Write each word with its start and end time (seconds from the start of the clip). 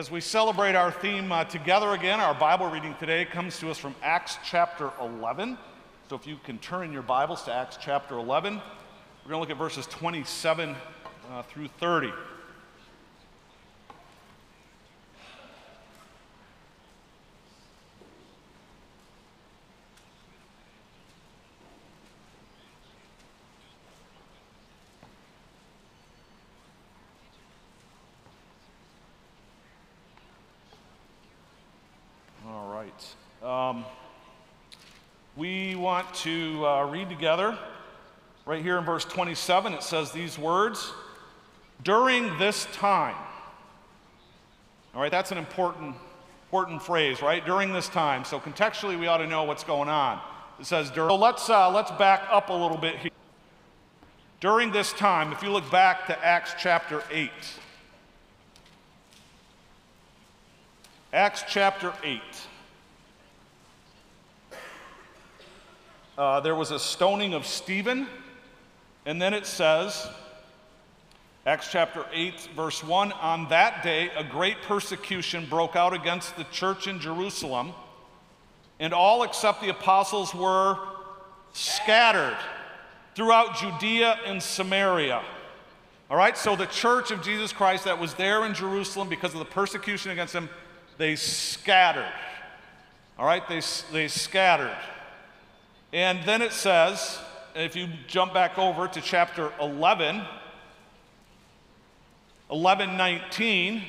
as 0.00 0.10
we 0.10 0.18
celebrate 0.18 0.74
our 0.74 0.90
theme 0.90 1.30
uh, 1.30 1.44
together 1.44 1.90
again, 1.90 2.20
our 2.20 2.32
Bible 2.32 2.70
reading 2.70 2.94
today 2.98 3.26
comes 3.26 3.58
to 3.58 3.70
us 3.70 3.76
from 3.76 3.94
Acts 4.02 4.38
chapter 4.42 4.90
11. 4.98 5.58
So 6.08 6.16
if 6.16 6.26
you 6.26 6.38
can 6.42 6.56
turn 6.56 6.90
your 6.90 7.02
Bibles 7.02 7.42
to 7.42 7.52
Acts 7.52 7.76
chapter 7.78 8.16
11, 8.16 8.54
we're 8.54 8.60
going 9.28 9.34
to 9.34 9.40
look 9.40 9.50
at 9.50 9.58
verses 9.58 9.86
27 9.88 10.74
uh, 11.30 11.42
through 11.42 11.68
30. 11.80 12.12
Um, 33.42 33.84
we 35.36 35.74
want 35.74 36.09
to 36.22 36.66
uh, 36.66 36.84
read 36.86 37.08
together. 37.08 37.58
Right 38.46 38.62
here 38.62 38.78
in 38.78 38.84
verse 38.84 39.04
27, 39.04 39.74
it 39.74 39.82
says 39.82 40.12
these 40.12 40.38
words 40.38 40.92
during 41.84 42.36
this 42.38 42.66
time. 42.72 43.16
All 44.94 45.00
right, 45.00 45.10
that's 45.10 45.30
an 45.30 45.38
important, 45.38 45.94
important 46.46 46.82
phrase, 46.82 47.22
right? 47.22 47.44
During 47.44 47.72
this 47.72 47.88
time. 47.88 48.24
So 48.24 48.40
contextually, 48.40 48.98
we 48.98 49.06
ought 49.06 49.18
to 49.18 49.26
know 49.26 49.44
what's 49.44 49.64
going 49.64 49.88
on. 49.88 50.20
It 50.58 50.66
says 50.66 50.90
during. 50.90 51.10
So 51.10 51.16
let's, 51.16 51.48
uh, 51.48 51.70
let's 51.70 51.90
back 51.92 52.26
up 52.30 52.50
a 52.50 52.52
little 52.52 52.76
bit 52.76 52.96
here. 52.96 53.10
During 54.40 54.72
this 54.72 54.92
time, 54.92 55.32
if 55.32 55.42
you 55.42 55.50
look 55.50 55.70
back 55.70 56.06
to 56.06 56.24
Acts 56.24 56.54
chapter 56.58 57.02
8, 57.10 57.30
Acts 61.12 61.44
chapter 61.48 61.92
8. 62.02 62.20
Uh, 66.20 66.38
there 66.38 66.54
was 66.54 66.70
a 66.70 66.78
stoning 66.78 67.32
of 67.32 67.46
Stephen. 67.46 68.06
And 69.06 69.20
then 69.20 69.32
it 69.32 69.46
says, 69.46 70.06
Acts 71.46 71.68
chapter 71.72 72.04
8, 72.12 72.50
verse 72.54 72.84
1 72.84 73.12
On 73.12 73.48
that 73.48 73.82
day, 73.82 74.10
a 74.14 74.22
great 74.22 74.60
persecution 74.60 75.46
broke 75.46 75.76
out 75.76 75.94
against 75.94 76.36
the 76.36 76.44
church 76.44 76.86
in 76.86 77.00
Jerusalem, 77.00 77.72
and 78.78 78.92
all 78.92 79.22
except 79.22 79.62
the 79.62 79.70
apostles 79.70 80.34
were 80.34 80.76
scattered 81.54 82.36
throughout 83.14 83.56
Judea 83.56 84.18
and 84.26 84.42
Samaria. 84.42 85.22
All 86.10 86.18
right, 86.18 86.36
so 86.36 86.54
the 86.54 86.66
church 86.66 87.10
of 87.10 87.22
Jesus 87.22 87.50
Christ 87.50 87.84
that 87.84 87.98
was 87.98 88.12
there 88.12 88.44
in 88.44 88.52
Jerusalem 88.52 89.08
because 89.08 89.32
of 89.32 89.38
the 89.38 89.46
persecution 89.46 90.10
against 90.10 90.34
them, 90.34 90.50
they 90.98 91.16
scattered. 91.16 92.12
All 93.18 93.24
right, 93.24 93.48
they, 93.48 93.62
they 93.90 94.08
scattered. 94.08 94.76
And 95.92 96.24
then 96.24 96.42
it 96.42 96.52
says, 96.52 97.18
if 97.54 97.74
you 97.74 97.88
jump 98.06 98.32
back 98.32 98.58
over 98.58 98.86
to 98.86 99.00
chapter 99.00 99.52
11, 99.60 100.22
11 102.50 102.96
19, 102.96 103.82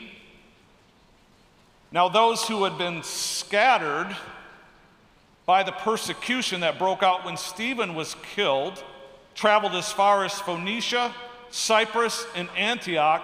now 1.92 2.10
those 2.10 2.48
who 2.48 2.64
had 2.64 2.78
been 2.78 3.04
scattered 3.04 4.16
by 5.46 5.64
the 5.64 5.72
persecution 5.72 6.62
that 6.62 6.80
broke 6.80 7.04
out 7.04 7.26
when 7.26 7.38
Stephen 7.38 7.94
was 7.94 8.16
killed 8.36 8.84
traveled 9.36 9.74
as 9.74 9.92
far 9.92 10.26
as 10.26 10.40
Phoenicia, 10.40 11.14
Cyprus, 11.50 12.26
and 12.36 12.50
Antioch, 12.58 13.24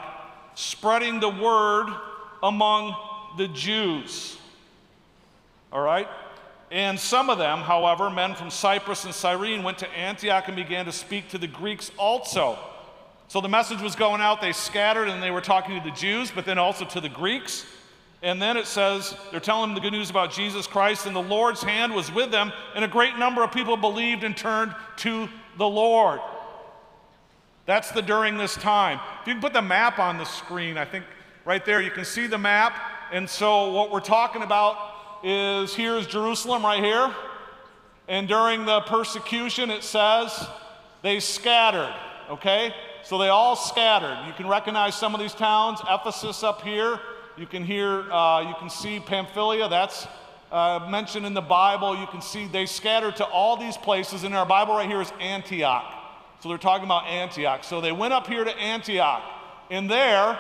spreading 0.56 1.20
the 1.20 1.30
word 1.30 1.88
among 2.42 2.96
the 3.38 3.48
Jews. 3.50 4.38
All 5.72 5.82
right? 5.82 6.08
And 6.70 7.00
some 7.00 7.30
of 7.30 7.38
them, 7.38 7.60
however, 7.60 8.10
men 8.10 8.36
from 8.36 8.50
Cyprus 8.50 9.06
and 9.06 9.14
Cyrene, 9.14 9.64
went 9.64 9.78
to 9.80 9.90
Antioch 9.90 10.48
and 10.48 10.56
began 10.56 10.86
to 10.86 10.92
speak 10.92 11.30
to 11.30 11.38
the 11.38 11.48
Greeks 11.48 11.92
also. 11.98 12.60
So 13.30 13.42
the 13.42 13.50
message 13.50 13.82
was 13.82 13.96
going 13.96 14.22
out, 14.22 14.42
they 14.42 14.54
scattered 14.54 15.08
and 15.08 15.22
they 15.22 15.32
were 15.32 15.42
talking 15.42 15.78
to 15.78 15.84
the 15.84 15.96
Jews, 15.96 16.32
but 16.32 16.46
then 16.46 16.58
also 16.58 16.86
to 16.86 17.02
the 17.02 17.10
Greeks. 17.10 17.66
And 18.22 18.42
then 18.42 18.58
it 18.58 18.66
says 18.66 19.16
they're 19.32 19.40
telling 19.40 19.70
them 19.70 19.76
the 19.76 19.82
good 19.82 19.94
news 19.94 20.10
about 20.10 20.32
Jesus 20.32 20.66
Christ, 20.66 21.06
and 21.06 21.16
the 21.16 21.22
Lord's 21.22 21.62
hand 21.62 21.94
was 21.94 22.12
with 22.12 22.32
them, 22.32 22.52
and 22.76 22.84
a 22.84 22.88
great 22.88 23.18
number 23.18 23.44
of 23.44 23.52
people 23.52 23.78
believed 23.78 24.24
and 24.24 24.36
turned 24.36 24.74
to 24.98 25.30
the 25.58 25.68
Lord. 25.68 26.20
That's 27.66 27.92
the 27.92 28.02
during 28.02 28.38
this 28.38 28.56
time. 28.56 29.00
If 29.22 29.28
you 29.28 29.34
can 29.34 29.42
put 29.42 29.54
the 29.54 29.62
map 29.62 30.00
on 30.00 30.18
the 30.18 30.24
screen, 30.24 30.78
I 30.78 30.86
think 30.86 31.06
right 31.46 31.64
there 31.64 31.82
you 31.82 31.92
can 31.92 32.06
see 32.06 32.28
the 32.28 32.38
map. 32.38 32.76
And 33.12 33.30
so 33.30 33.72
what 33.72 33.92
we're 33.92 34.00
talking 34.00 34.42
about 34.42 34.78
is 35.24 35.74
here's 35.74 36.08
Jerusalem 36.08 36.64
right 36.64 36.84
here. 36.84 37.14
And 38.08 38.28
during 38.28 38.66
the 38.66 38.82
persecution, 38.82 39.70
it 39.70 39.84
says 39.84 40.48
they 41.02 41.20
scattered, 41.20 41.94
okay? 42.30 42.74
So 43.04 43.18
they 43.18 43.30
all 43.30 43.56
scattered. 43.56 44.26
You 44.28 44.34
can 44.34 44.48
recognize 44.48 44.96
some 44.96 45.14
of 45.14 45.20
these 45.20 45.34
towns. 45.34 45.80
Ephesus 45.90 46.44
up 46.44 46.62
here. 46.62 47.00
You 47.38 47.46
can 47.46 47.64
hear, 47.64 48.12
uh, 48.12 48.42
you 48.42 48.56
can 48.60 48.70
see 48.70 49.00
Pamphylia. 49.00 49.70
That's 49.70 50.08
uh, 50.52 50.88
mentioned 50.90 51.26
in 51.26 51.34
the 51.34 51.42
Bible. 51.42 51.98
You 51.98 52.08
can 52.08 52.22
see 52.22 52.48
they 52.48 52.66
scattered 52.66 53.16
to 53.18 53.26
all 53.26 53.58
these 53.58 53.78
places. 53.78 54.24
And 54.24 54.34
our 54.34 54.46
Bible 54.46 54.76
right 54.76 54.88
here 54.88 55.02
is 55.02 55.12
Antioch. 55.20 55.94
So 56.42 56.50
they're 56.50 56.58
talking 56.58 56.86
about 56.86 57.08
Antioch. 57.08 57.64
So 57.64 57.82
they 57.82 57.92
went 57.92 58.14
up 58.14 58.28
here 58.28 58.44
to 58.44 58.58
Antioch. 58.58 59.24
And 59.70 59.90
there, 59.90 60.40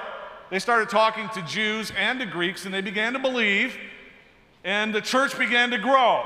they 0.49 0.59
started 0.59 0.89
talking 0.89 1.27
to 1.29 1.41
Jews 1.41 1.91
and 1.97 2.19
to 2.19 2.25
Greeks, 2.25 2.65
and 2.65 2.73
they 2.73 2.81
began 2.81 3.13
to 3.13 3.19
believe 3.19 3.77
and 4.67 4.93
the 4.93 4.99
church 4.99 5.39
began 5.39 5.71
to 5.71 5.77
grow. 5.77 6.25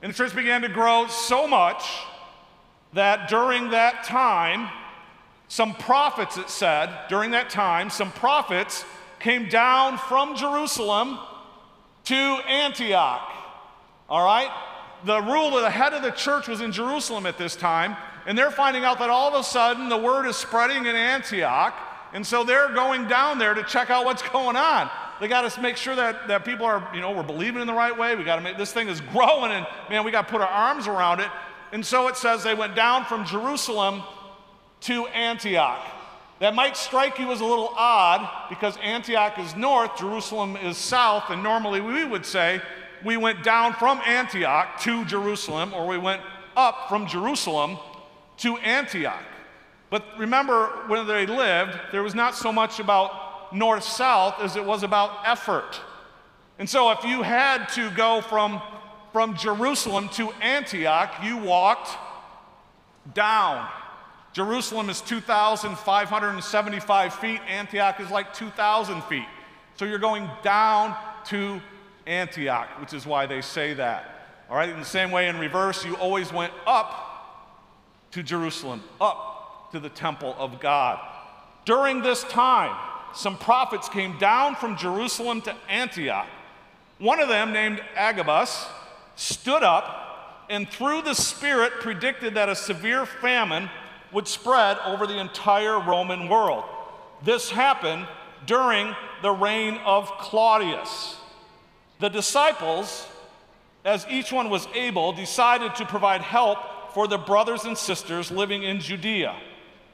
And 0.00 0.10
the 0.10 0.16
church 0.16 0.34
began 0.34 0.62
to 0.62 0.68
grow 0.68 1.08
so 1.08 1.46
much 1.46 1.84
that 2.94 3.28
during 3.28 3.68
that 3.70 4.02
time, 4.04 4.70
some 5.48 5.74
prophets, 5.74 6.38
it 6.38 6.48
said, 6.48 6.88
during 7.10 7.32
that 7.32 7.50
time, 7.50 7.90
some 7.90 8.10
prophets 8.12 8.86
came 9.20 9.50
down 9.50 9.98
from 9.98 10.36
Jerusalem 10.36 11.18
to 12.04 12.14
Antioch. 12.14 13.30
All 14.08 14.24
right? 14.24 14.50
The 15.04 15.20
rule 15.20 15.54
of 15.54 15.64
the 15.64 15.70
head 15.70 15.92
of 15.92 16.02
the 16.02 16.12
church 16.12 16.48
was 16.48 16.62
in 16.62 16.72
Jerusalem 16.72 17.26
at 17.26 17.36
this 17.36 17.56
time, 17.56 17.94
and 18.26 18.38
they're 18.38 18.50
finding 18.50 18.84
out 18.84 18.98
that 19.00 19.10
all 19.10 19.28
of 19.28 19.38
a 19.38 19.44
sudden 19.44 19.90
the 19.90 19.98
word 19.98 20.26
is 20.26 20.36
spreading 20.36 20.86
in 20.86 20.96
Antioch, 20.96 21.74
and 22.14 22.26
so 22.26 22.42
they're 22.42 22.72
going 22.72 23.06
down 23.06 23.38
there 23.38 23.52
to 23.52 23.62
check 23.64 23.90
out 23.90 24.06
what's 24.06 24.22
going 24.30 24.56
on. 24.56 24.88
They 25.20 25.28
got 25.28 25.50
to 25.50 25.60
make 25.60 25.76
sure 25.76 25.94
that, 25.94 26.28
that 26.28 26.44
people 26.44 26.66
are, 26.66 26.88
you 26.94 27.00
know, 27.00 27.12
we're 27.12 27.22
believing 27.22 27.60
in 27.60 27.66
the 27.66 27.74
right 27.74 27.96
way. 27.96 28.16
We 28.16 28.24
got 28.24 28.36
to 28.36 28.42
make 28.42 28.58
this 28.58 28.72
thing 28.72 28.88
is 28.88 29.00
growing, 29.00 29.52
and 29.52 29.66
man, 29.88 30.04
we 30.04 30.10
got 30.10 30.26
to 30.26 30.32
put 30.32 30.40
our 30.40 30.48
arms 30.48 30.86
around 30.86 31.20
it. 31.20 31.28
And 31.72 31.84
so 31.84 32.08
it 32.08 32.16
says 32.16 32.42
they 32.42 32.54
went 32.54 32.74
down 32.74 33.04
from 33.04 33.24
Jerusalem 33.24 34.02
to 34.82 35.06
Antioch. 35.08 35.80
That 36.40 36.54
might 36.54 36.76
strike 36.76 37.18
you 37.18 37.30
as 37.32 37.40
a 37.40 37.44
little 37.44 37.72
odd 37.76 38.48
because 38.48 38.76
Antioch 38.82 39.38
is 39.38 39.54
north, 39.56 39.96
Jerusalem 39.96 40.56
is 40.56 40.76
south, 40.76 41.30
and 41.30 41.42
normally 41.42 41.80
we 41.80 42.04
would 42.04 42.26
say 42.26 42.60
we 43.04 43.16
went 43.16 43.42
down 43.42 43.72
from 43.74 44.00
Antioch 44.00 44.80
to 44.80 45.04
Jerusalem, 45.04 45.72
or 45.74 45.86
we 45.86 45.98
went 45.98 46.22
up 46.56 46.88
from 46.88 47.06
Jerusalem 47.06 47.78
to 48.38 48.56
Antioch. 48.58 49.24
But 49.90 50.04
remember, 50.18 50.66
when 50.88 51.06
they 51.06 51.26
lived, 51.26 51.78
there 51.92 52.02
was 52.02 52.14
not 52.14 52.34
so 52.34 52.52
much 52.52 52.80
about 52.80 53.23
north 53.54 53.84
south 53.84 54.40
as 54.40 54.56
it 54.56 54.64
was 54.64 54.82
about 54.82 55.12
effort. 55.24 55.80
And 56.58 56.68
so, 56.68 56.90
if 56.90 57.04
you 57.04 57.22
had 57.22 57.66
to 57.70 57.88
go 57.90 58.20
from, 58.20 58.60
from 59.12 59.36
Jerusalem 59.36 60.08
to 60.10 60.30
Antioch, 60.40 61.14
you 61.22 61.38
walked 61.38 61.96
down. 63.12 63.68
Jerusalem 64.32 64.88
is 64.90 65.00
2,575 65.00 67.14
feet, 67.14 67.40
Antioch 67.48 68.00
is 68.00 68.10
like 68.10 68.34
2,000 68.34 69.02
feet. 69.04 69.26
So, 69.76 69.84
you're 69.84 69.98
going 69.98 70.28
down 70.42 70.96
to 71.26 71.60
Antioch, 72.06 72.68
which 72.80 72.92
is 72.92 73.06
why 73.06 73.26
they 73.26 73.40
say 73.40 73.74
that. 73.74 74.10
All 74.48 74.56
right, 74.56 74.68
in 74.68 74.78
the 74.78 74.84
same 74.84 75.10
way, 75.10 75.28
in 75.28 75.38
reverse, 75.38 75.84
you 75.84 75.96
always 75.96 76.32
went 76.32 76.52
up 76.66 77.10
to 78.12 78.22
Jerusalem, 78.22 78.82
up 79.00 79.70
to 79.72 79.80
the 79.80 79.88
temple 79.88 80.36
of 80.38 80.60
God. 80.60 81.00
During 81.64 82.02
this 82.02 82.22
time, 82.24 82.76
some 83.14 83.36
prophets 83.36 83.88
came 83.88 84.18
down 84.18 84.56
from 84.56 84.76
Jerusalem 84.76 85.40
to 85.42 85.54
Antioch. 85.68 86.26
One 86.98 87.20
of 87.20 87.28
them, 87.28 87.52
named 87.52 87.82
Agabus, 87.96 88.66
stood 89.16 89.62
up 89.62 90.46
and 90.50 90.68
through 90.68 91.02
the 91.02 91.14
Spirit 91.14 91.72
predicted 91.80 92.34
that 92.34 92.48
a 92.48 92.56
severe 92.56 93.06
famine 93.06 93.70
would 94.12 94.28
spread 94.28 94.78
over 94.84 95.06
the 95.06 95.18
entire 95.18 95.80
Roman 95.80 96.28
world. 96.28 96.64
This 97.22 97.50
happened 97.50 98.06
during 98.46 98.94
the 99.22 99.30
reign 99.30 99.78
of 99.84 100.10
Claudius. 100.18 101.16
The 102.00 102.10
disciples, 102.10 103.06
as 103.84 104.06
each 104.10 104.32
one 104.32 104.50
was 104.50 104.68
able, 104.74 105.12
decided 105.12 105.74
to 105.76 105.86
provide 105.86 106.20
help 106.20 106.58
for 106.92 107.08
the 107.08 107.18
brothers 107.18 107.64
and 107.64 107.76
sisters 107.76 108.30
living 108.30 108.62
in 108.62 108.80
Judea. 108.80 109.34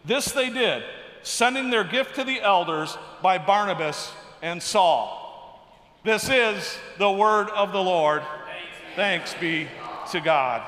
This 0.05 0.33
they 0.33 0.51
did 0.51 0.83
sending 1.23 1.71
their 1.71 1.85
gift 1.85 2.17
to 2.17 2.25
the 2.25 2.41
elders 2.41 2.97
by 3.23 3.39
Barnabas 3.39 4.13
and 4.43 4.63
Saul. 4.63 5.19
This 6.05 6.29
is 6.29 6.79
the 6.99 7.11
word 7.11 7.51
of 7.51 7.73
the 7.73 7.83
Lord. 7.83 8.23
Thanks 8.97 9.35
be 9.35 9.69
to 10.13 10.21
God. 10.21 10.63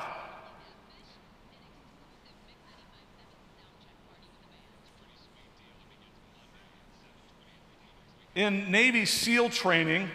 In 8.35 8.71
Navy 8.71 9.05
SEAL 9.05 9.49
training, 9.49 10.09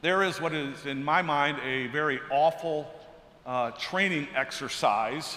there 0.00 0.22
is 0.22 0.40
what 0.40 0.54
is, 0.54 0.86
in 0.86 1.04
my 1.04 1.20
mind, 1.20 1.58
a 1.62 1.88
very 1.88 2.18
awful 2.30 2.90
uh, 3.44 3.72
training 3.72 4.28
exercise, 4.34 5.36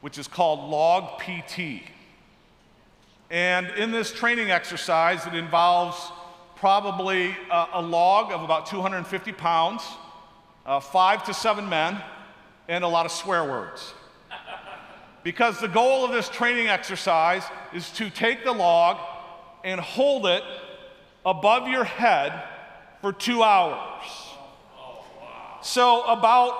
which 0.00 0.18
is 0.18 0.28
called 0.28 0.68
log 0.68 1.20
PT. 1.20 1.82
And 3.30 3.68
in 3.76 3.90
this 3.90 4.12
training 4.12 4.50
exercise, 4.50 5.26
it 5.26 5.34
involves 5.34 5.96
probably 6.56 7.36
a, 7.50 7.66
a 7.74 7.82
log 7.82 8.32
of 8.32 8.42
about 8.42 8.66
250 8.66 9.32
pounds, 9.32 9.82
uh, 10.64 10.80
five 10.80 11.24
to 11.24 11.34
seven 11.34 11.68
men, 11.68 12.00
and 12.68 12.84
a 12.84 12.88
lot 12.88 13.06
of 13.06 13.12
swear 13.12 13.44
words. 13.44 13.94
Because 15.22 15.60
the 15.60 15.68
goal 15.68 16.04
of 16.04 16.12
this 16.12 16.28
training 16.28 16.68
exercise 16.68 17.42
is 17.74 17.90
to 17.92 18.08
take 18.08 18.44
the 18.44 18.52
log 18.52 18.98
and 19.62 19.80
hold 19.80 20.26
it 20.26 20.42
above 21.26 21.68
your 21.68 21.84
head 21.84 22.32
for 23.02 23.12
two 23.12 23.42
hours. 23.42 24.06
So, 25.60 26.02
about 26.04 26.54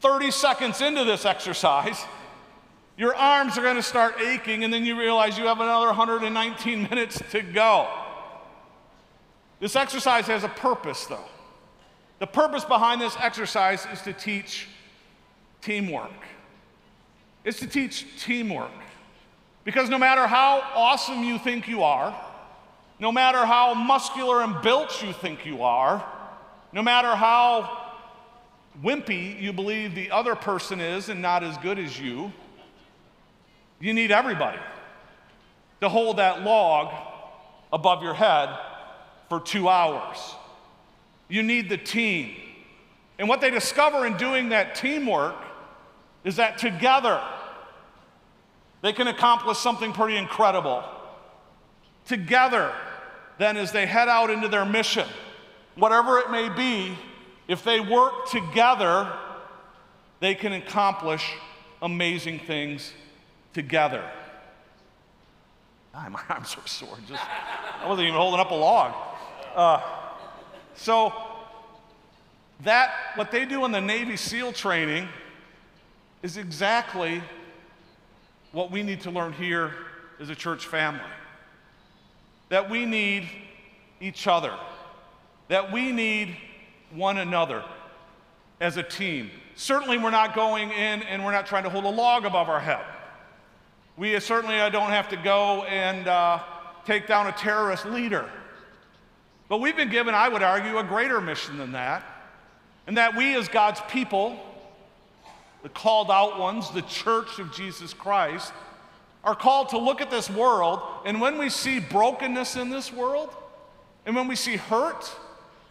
30 0.00 0.30
seconds 0.30 0.80
into 0.80 1.04
this 1.04 1.24
exercise, 1.24 2.04
your 2.96 3.14
arms 3.14 3.58
are 3.58 3.62
going 3.62 3.76
to 3.76 3.82
start 3.82 4.20
aching, 4.20 4.64
and 4.64 4.72
then 4.72 4.84
you 4.84 4.98
realize 4.98 5.36
you 5.36 5.46
have 5.46 5.60
another 5.60 5.86
119 5.86 6.82
minutes 6.90 7.22
to 7.30 7.42
go. 7.42 7.88
This 9.60 9.76
exercise 9.76 10.26
has 10.26 10.44
a 10.44 10.48
purpose, 10.48 11.06
though. 11.06 11.24
The 12.18 12.26
purpose 12.26 12.64
behind 12.64 13.00
this 13.00 13.16
exercise 13.20 13.86
is 13.92 14.00
to 14.02 14.12
teach 14.12 14.68
teamwork. 15.60 16.10
It's 17.44 17.60
to 17.60 17.66
teach 17.66 18.06
teamwork. 18.22 18.70
Because 19.64 19.90
no 19.90 19.98
matter 19.98 20.26
how 20.26 20.62
awesome 20.74 21.22
you 21.22 21.38
think 21.38 21.68
you 21.68 21.82
are, 21.82 22.14
no 22.98 23.12
matter 23.12 23.44
how 23.44 23.74
muscular 23.74 24.42
and 24.42 24.62
built 24.62 25.02
you 25.02 25.12
think 25.12 25.44
you 25.44 25.62
are, 25.62 26.04
no 26.72 26.82
matter 26.82 27.14
how 27.14 27.92
wimpy 28.82 29.40
you 29.40 29.52
believe 29.52 29.94
the 29.94 30.10
other 30.10 30.34
person 30.34 30.80
is 30.80 31.08
and 31.08 31.20
not 31.20 31.42
as 31.42 31.58
good 31.58 31.78
as 31.78 31.98
you, 31.98 32.32
you 33.80 33.92
need 33.92 34.10
everybody 34.10 34.58
to 35.80 35.88
hold 35.88 36.18
that 36.18 36.42
log 36.42 36.92
above 37.72 38.02
your 38.02 38.14
head 38.14 38.56
for 39.28 39.40
two 39.40 39.68
hours. 39.68 40.34
You 41.28 41.42
need 41.42 41.68
the 41.68 41.76
team. 41.76 42.34
And 43.18 43.28
what 43.28 43.40
they 43.40 43.50
discover 43.50 44.06
in 44.06 44.16
doing 44.16 44.50
that 44.50 44.74
teamwork 44.74 45.36
is 46.24 46.36
that 46.36 46.58
together, 46.58 47.22
they 48.82 48.92
can 48.92 49.08
accomplish 49.08 49.58
something 49.58 49.92
pretty 49.92 50.16
incredible. 50.16 50.84
Together, 52.06 52.72
then, 53.38 53.56
as 53.56 53.72
they 53.72 53.84
head 53.84 54.08
out 54.08 54.30
into 54.30 54.48
their 54.48 54.64
mission, 54.64 55.06
whatever 55.74 56.18
it 56.18 56.30
may 56.30 56.48
be, 56.48 56.96
if 57.48 57.64
they 57.64 57.80
work 57.80 58.28
together, 58.30 59.12
they 60.20 60.34
can 60.34 60.52
accomplish 60.52 61.32
amazing 61.82 62.38
things 62.40 62.92
together. 63.56 64.04
God, 65.94 66.12
my 66.12 66.20
arms 66.28 66.54
are 66.58 66.68
sore. 66.68 66.98
Just, 67.08 67.24
I 67.82 67.88
wasn't 67.88 68.08
even 68.08 68.20
holding 68.20 68.38
up 68.38 68.50
a 68.50 68.54
log. 68.54 68.94
Uh, 69.54 69.80
so, 70.74 71.10
that, 72.64 72.92
what 73.14 73.30
they 73.30 73.46
do 73.46 73.64
in 73.64 73.72
the 73.72 73.80
Navy 73.80 74.16
SEAL 74.16 74.52
training 74.52 75.08
is 76.22 76.36
exactly 76.36 77.22
what 78.52 78.70
we 78.70 78.82
need 78.82 79.00
to 79.02 79.10
learn 79.10 79.32
here 79.32 79.72
as 80.20 80.28
a 80.28 80.34
church 80.34 80.66
family. 80.66 81.00
That 82.50 82.68
we 82.68 82.84
need 82.84 83.26
each 84.02 84.26
other, 84.26 84.54
that 85.48 85.72
we 85.72 85.92
need 85.92 86.36
one 86.90 87.16
another 87.16 87.64
as 88.60 88.76
a 88.76 88.82
team. 88.82 89.30
Certainly, 89.54 89.96
we're 89.96 90.10
not 90.10 90.34
going 90.34 90.70
in 90.70 91.02
and 91.04 91.24
we're 91.24 91.32
not 91.32 91.46
trying 91.46 91.64
to 91.64 91.70
hold 91.70 91.86
a 91.86 91.90
log 91.90 92.26
above 92.26 92.50
our 92.50 92.60
head. 92.60 92.84
We 93.96 94.18
certainly 94.20 94.60
uh, 94.60 94.68
don't 94.68 94.90
have 94.90 95.08
to 95.08 95.16
go 95.16 95.64
and 95.64 96.06
uh, 96.06 96.42
take 96.84 97.06
down 97.06 97.28
a 97.28 97.32
terrorist 97.32 97.86
leader. 97.86 98.28
But 99.48 99.58
we've 99.58 99.76
been 99.76 99.90
given, 99.90 100.14
I 100.14 100.28
would 100.28 100.42
argue, 100.42 100.76
a 100.76 100.84
greater 100.84 101.20
mission 101.20 101.56
than 101.56 101.72
that. 101.72 102.04
And 102.86 102.98
that 102.98 103.16
we, 103.16 103.34
as 103.36 103.48
God's 103.48 103.80
people, 103.88 104.38
the 105.62 105.70
called 105.70 106.10
out 106.10 106.38
ones, 106.38 106.70
the 106.70 106.82
church 106.82 107.38
of 107.38 107.52
Jesus 107.52 107.94
Christ, 107.94 108.52
are 109.24 109.34
called 109.34 109.70
to 109.70 109.78
look 109.78 110.00
at 110.00 110.10
this 110.10 110.30
world, 110.30 110.80
and 111.04 111.20
when 111.20 111.36
we 111.36 111.48
see 111.48 111.80
brokenness 111.80 112.54
in 112.54 112.70
this 112.70 112.92
world, 112.92 113.34
and 114.04 114.14
when 114.14 114.28
we 114.28 114.36
see 114.36 114.54
hurt, 114.56 115.10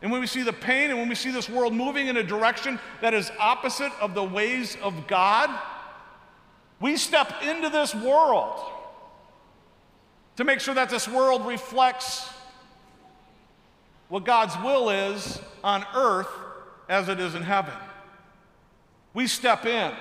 and 0.02 0.12
when 0.12 0.20
we 0.20 0.28
see 0.28 0.44
the 0.44 0.52
pain, 0.52 0.90
and 0.90 1.00
when 1.00 1.08
we 1.08 1.16
see 1.16 1.32
this 1.32 1.48
world 1.48 1.74
moving 1.74 2.08
in 2.08 2.18
a 2.18 2.24
direction 2.24 2.78
that 3.00 3.14
is 3.14 3.32
opposite 3.40 3.94
of 4.02 4.14
the 4.14 4.24
ways 4.24 4.76
of 4.84 5.08
God, 5.08 5.50
we 6.86 6.98
step 6.98 7.42
into 7.42 7.68
this 7.68 7.96
world 7.96 8.60
to 10.36 10.44
make 10.44 10.60
sure 10.60 10.76
that 10.76 10.88
this 10.88 11.08
world 11.08 11.44
reflects 11.48 12.30
what 14.08 14.24
God's 14.24 14.56
will 14.58 14.92
is 14.92 15.42
on 15.64 15.84
earth 15.96 16.30
as 16.88 17.10
it 17.10 17.20
is 17.20 17.34
in 17.34 17.42
heaven. 17.42 17.74
We 19.16 19.26
step 19.26 19.66
in 19.66 19.94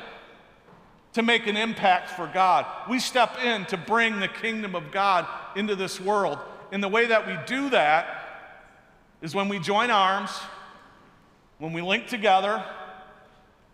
to 1.15 1.23
make 1.23 1.47
an 1.47 1.57
impact 1.57 2.11
for 2.11 2.31
God. 2.35 2.67
We 2.91 2.99
step 2.99 3.43
in 3.43 3.65
to 3.67 3.79
bring 3.79 4.21
the 4.21 4.29
kingdom 4.29 4.75
of 4.75 4.93
God 4.93 5.27
into 5.57 5.75
this 5.77 5.99
world. 5.99 6.39
And 6.71 6.83
the 6.83 6.89
way 6.89 7.07
that 7.07 7.27
we 7.27 7.39
do 7.47 7.71
that 7.71 8.59
is 9.23 9.35
when 9.35 9.49
we 9.49 9.59
join 9.59 9.91
arms, 9.91 10.33
when 11.57 11.73
we 11.73 11.81
link 11.81 12.09
together, 12.09 12.63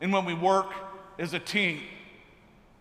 and 0.00 0.12
when 0.12 0.24
we 0.24 0.34
work 0.34 0.72
as 1.18 1.34
a 1.34 1.40
team. 1.40 1.80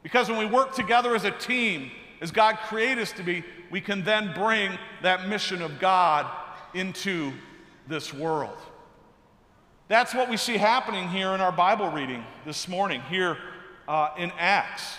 Because 0.04 0.30
when 0.30 0.38
we 0.38 0.46
work 0.46 0.74
together 0.74 1.16
as 1.16 1.26
a 1.26 1.32
team, 1.32 1.92
as 2.22 2.32
God 2.32 2.58
created 2.58 3.00
us 3.00 3.12
to 3.14 3.24
be, 3.24 3.44
we 3.70 3.82
can 3.82 4.04
then 4.04 4.34
bring 4.34 4.78
that 5.02 5.28
mission 5.28 5.62
of 5.62 5.80
God 5.80 6.26
into 6.74 7.34
this 7.88 8.14
world. 8.14 8.58
That's 9.88 10.14
what 10.14 10.30
we 10.30 10.38
see 10.38 10.58
happening 10.58 11.08
here 11.10 11.30
in 11.30 11.42
our 11.42 11.52
Bible 11.52 11.90
reading 11.90 12.24
this 12.46 12.68
morning, 12.68 13.02
here 13.10 13.38
uh, 13.88 14.10
in 14.18 14.32
Acts. 14.38 14.98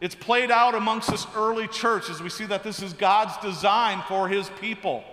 It's 0.00 0.14
played 0.14 0.50
out 0.50 0.74
amongst 0.74 1.10
this 1.10 1.26
early 1.36 1.66
church 1.68 2.08
as 2.08 2.22
we 2.22 2.30
see 2.30 2.46
that 2.46 2.62
this 2.62 2.80
is 2.80 2.92
God's 2.92 3.36
design 3.38 4.02
for 4.08 4.28
his 4.28 4.48
people. 4.60 5.04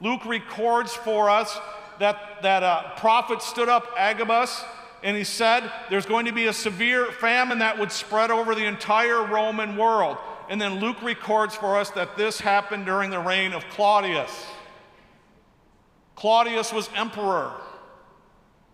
Luke 0.00 0.24
records 0.26 0.92
for 0.94 1.28
us 1.28 1.58
that, 1.98 2.42
that 2.42 2.62
a 2.62 2.66
uh, 2.66 2.98
prophet 2.98 3.42
stood 3.42 3.68
up, 3.68 3.88
Agabus, 3.96 4.62
and 5.02 5.16
he 5.16 5.24
said 5.24 5.70
there's 5.90 6.06
going 6.06 6.26
to 6.26 6.32
be 6.32 6.46
a 6.46 6.52
severe 6.52 7.06
famine 7.12 7.60
that 7.60 7.78
would 7.78 7.92
spread 7.92 8.30
over 8.30 8.54
the 8.54 8.64
entire 8.64 9.24
Roman 9.24 9.76
world. 9.76 10.18
And 10.48 10.60
then 10.60 10.80
Luke 10.80 11.02
records 11.02 11.54
for 11.54 11.78
us 11.78 11.90
that 11.90 12.16
this 12.16 12.40
happened 12.40 12.86
during 12.86 13.10
the 13.10 13.20
reign 13.20 13.52
of 13.52 13.68
Claudius. 13.68 14.46
Claudius 16.14 16.72
was 16.72 16.88
emperor 16.96 17.52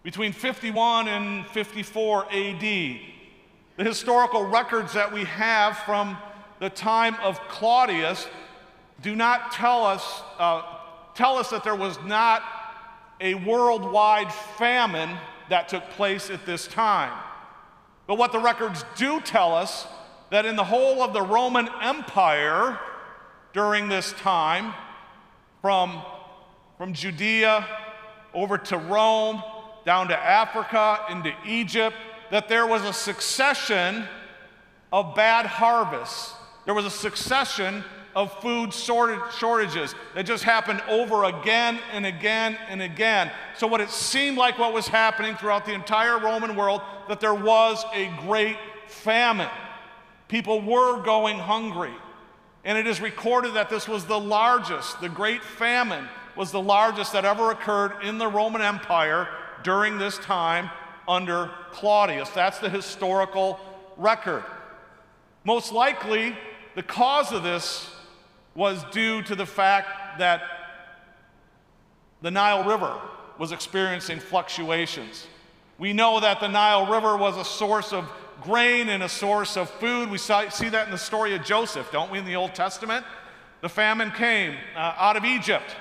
between 0.02 0.32
51 0.32 1.08
and 1.08 1.46
54 1.48 2.26
AD. 2.32 2.60
The 2.60 3.84
historical 3.84 4.44
records 4.44 4.94
that 4.94 5.12
we 5.12 5.24
have 5.24 5.78
from 5.78 6.16
the 6.60 6.70
time 6.70 7.16
of 7.22 7.40
Claudius 7.48 8.28
do 9.02 9.16
not 9.16 9.52
tell 9.52 9.84
us, 9.84 10.22
uh, 10.38 10.62
tell 11.14 11.36
us 11.36 11.50
that 11.50 11.64
there 11.64 11.74
was 11.74 11.98
not 12.04 12.42
a 13.20 13.34
worldwide 13.34 14.32
famine 14.32 15.18
that 15.48 15.68
took 15.68 15.88
place 15.90 16.30
at 16.30 16.46
this 16.46 16.66
time. 16.66 17.12
But 18.06 18.16
what 18.16 18.32
the 18.32 18.38
records 18.38 18.84
do 18.96 19.20
tell 19.20 19.54
us 19.54 19.86
that 20.30 20.46
in 20.46 20.56
the 20.56 20.64
whole 20.64 21.02
of 21.02 21.12
the 21.12 21.22
Roman 21.22 21.68
Empire 21.82 22.78
during 23.52 23.88
this 23.88 24.12
time, 24.14 24.74
from, 25.62 26.02
from 26.76 26.92
Judea 26.92 27.66
over 28.34 28.58
to 28.58 28.76
Rome, 28.76 29.42
down 29.86 30.08
to 30.08 30.18
Africa, 30.18 31.00
into 31.10 31.32
Egypt, 31.46 31.96
that 32.30 32.48
there 32.48 32.66
was 32.66 32.82
a 32.84 32.92
succession 32.92 34.04
of 34.92 35.14
bad 35.14 35.46
harvests. 35.46 36.34
There 36.64 36.74
was 36.74 36.84
a 36.84 36.90
succession 36.90 37.84
of 38.14 38.32
food 38.40 38.72
shortages 38.72 39.94
that 40.14 40.24
just 40.24 40.44
happened 40.44 40.80
over 40.88 41.24
again 41.24 41.78
and 41.92 42.06
again 42.06 42.56
and 42.68 42.80
again. 42.80 43.30
So, 43.56 43.66
what 43.66 43.80
it 43.80 43.90
seemed 43.90 44.36
like 44.36 44.58
what 44.58 44.72
was 44.72 44.86
happening 44.86 45.36
throughout 45.36 45.66
the 45.66 45.74
entire 45.74 46.18
Roman 46.18 46.56
world, 46.56 46.80
that 47.08 47.20
there 47.20 47.34
was 47.34 47.84
a 47.92 48.12
great 48.26 48.56
famine. 48.86 49.50
People 50.28 50.60
were 50.60 51.02
going 51.02 51.38
hungry. 51.38 51.92
And 52.64 52.78
it 52.78 52.86
is 52.86 53.00
recorded 53.00 53.54
that 53.54 53.68
this 53.68 53.86
was 53.86 54.06
the 54.06 54.18
largest, 54.18 55.00
the 55.00 55.08
great 55.08 55.42
famine 55.42 56.08
was 56.34 56.50
the 56.50 56.60
largest 56.60 57.12
that 57.12 57.24
ever 57.24 57.50
occurred 57.50 58.02
in 58.02 58.18
the 58.18 58.26
Roman 58.26 58.62
Empire 58.62 59.28
during 59.62 59.98
this 59.98 60.18
time 60.18 60.70
under 61.06 61.50
Claudius. 61.72 62.30
That's 62.30 62.58
the 62.58 62.70
historical 62.70 63.60
record. 63.96 64.44
Most 65.44 65.72
likely, 65.72 66.36
the 66.74 66.82
cause 66.82 67.32
of 67.32 67.42
this 67.42 67.93
was 68.54 68.84
due 68.92 69.22
to 69.22 69.34
the 69.34 69.46
fact 69.46 70.18
that 70.18 70.42
the 72.22 72.30
Nile 72.30 72.64
River 72.64 72.96
was 73.38 73.52
experiencing 73.52 74.20
fluctuations. 74.20 75.26
We 75.78 75.92
know 75.92 76.20
that 76.20 76.40
the 76.40 76.48
Nile 76.48 76.86
River 76.86 77.16
was 77.16 77.36
a 77.36 77.44
source 77.44 77.92
of 77.92 78.08
grain 78.42 78.88
and 78.88 79.02
a 79.02 79.08
source 79.08 79.56
of 79.56 79.68
food. 79.68 80.10
We 80.10 80.18
see 80.18 80.68
that 80.68 80.86
in 80.86 80.90
the 80.90 80.98
story 80.98 81.34
of 81.34 81.44
Joseph, 81.44 81.90
don't 81.90 82.10
we, 82.10 82.18
in 82.18 82.24
the 82.24 82.36
Old 82.36 82.54
Testament? 82.54 83.04
The 83.60 83.68
famine 83.68 84.10
came 84.12 84.56
uh, 84.76 84.94
out 84.96 85.16
of 85.16 85.24
Egypt. 85.24 85.76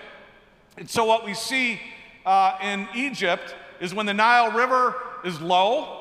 And 0.77 0.89
so, 0.89 1.05
what 1.05 1.25
we 1.25 1.33
see 1.33 1.79
uh, 2.25 2.57
in 2.63 2.87
Egypt 2.95 3.55
is 3.79 3.93
when 3.93 4.05
the 4.05 4.13
Nile 4.13 4.51
River 4.51 4.95
is 5.23 5.39
low, 5.39 5.99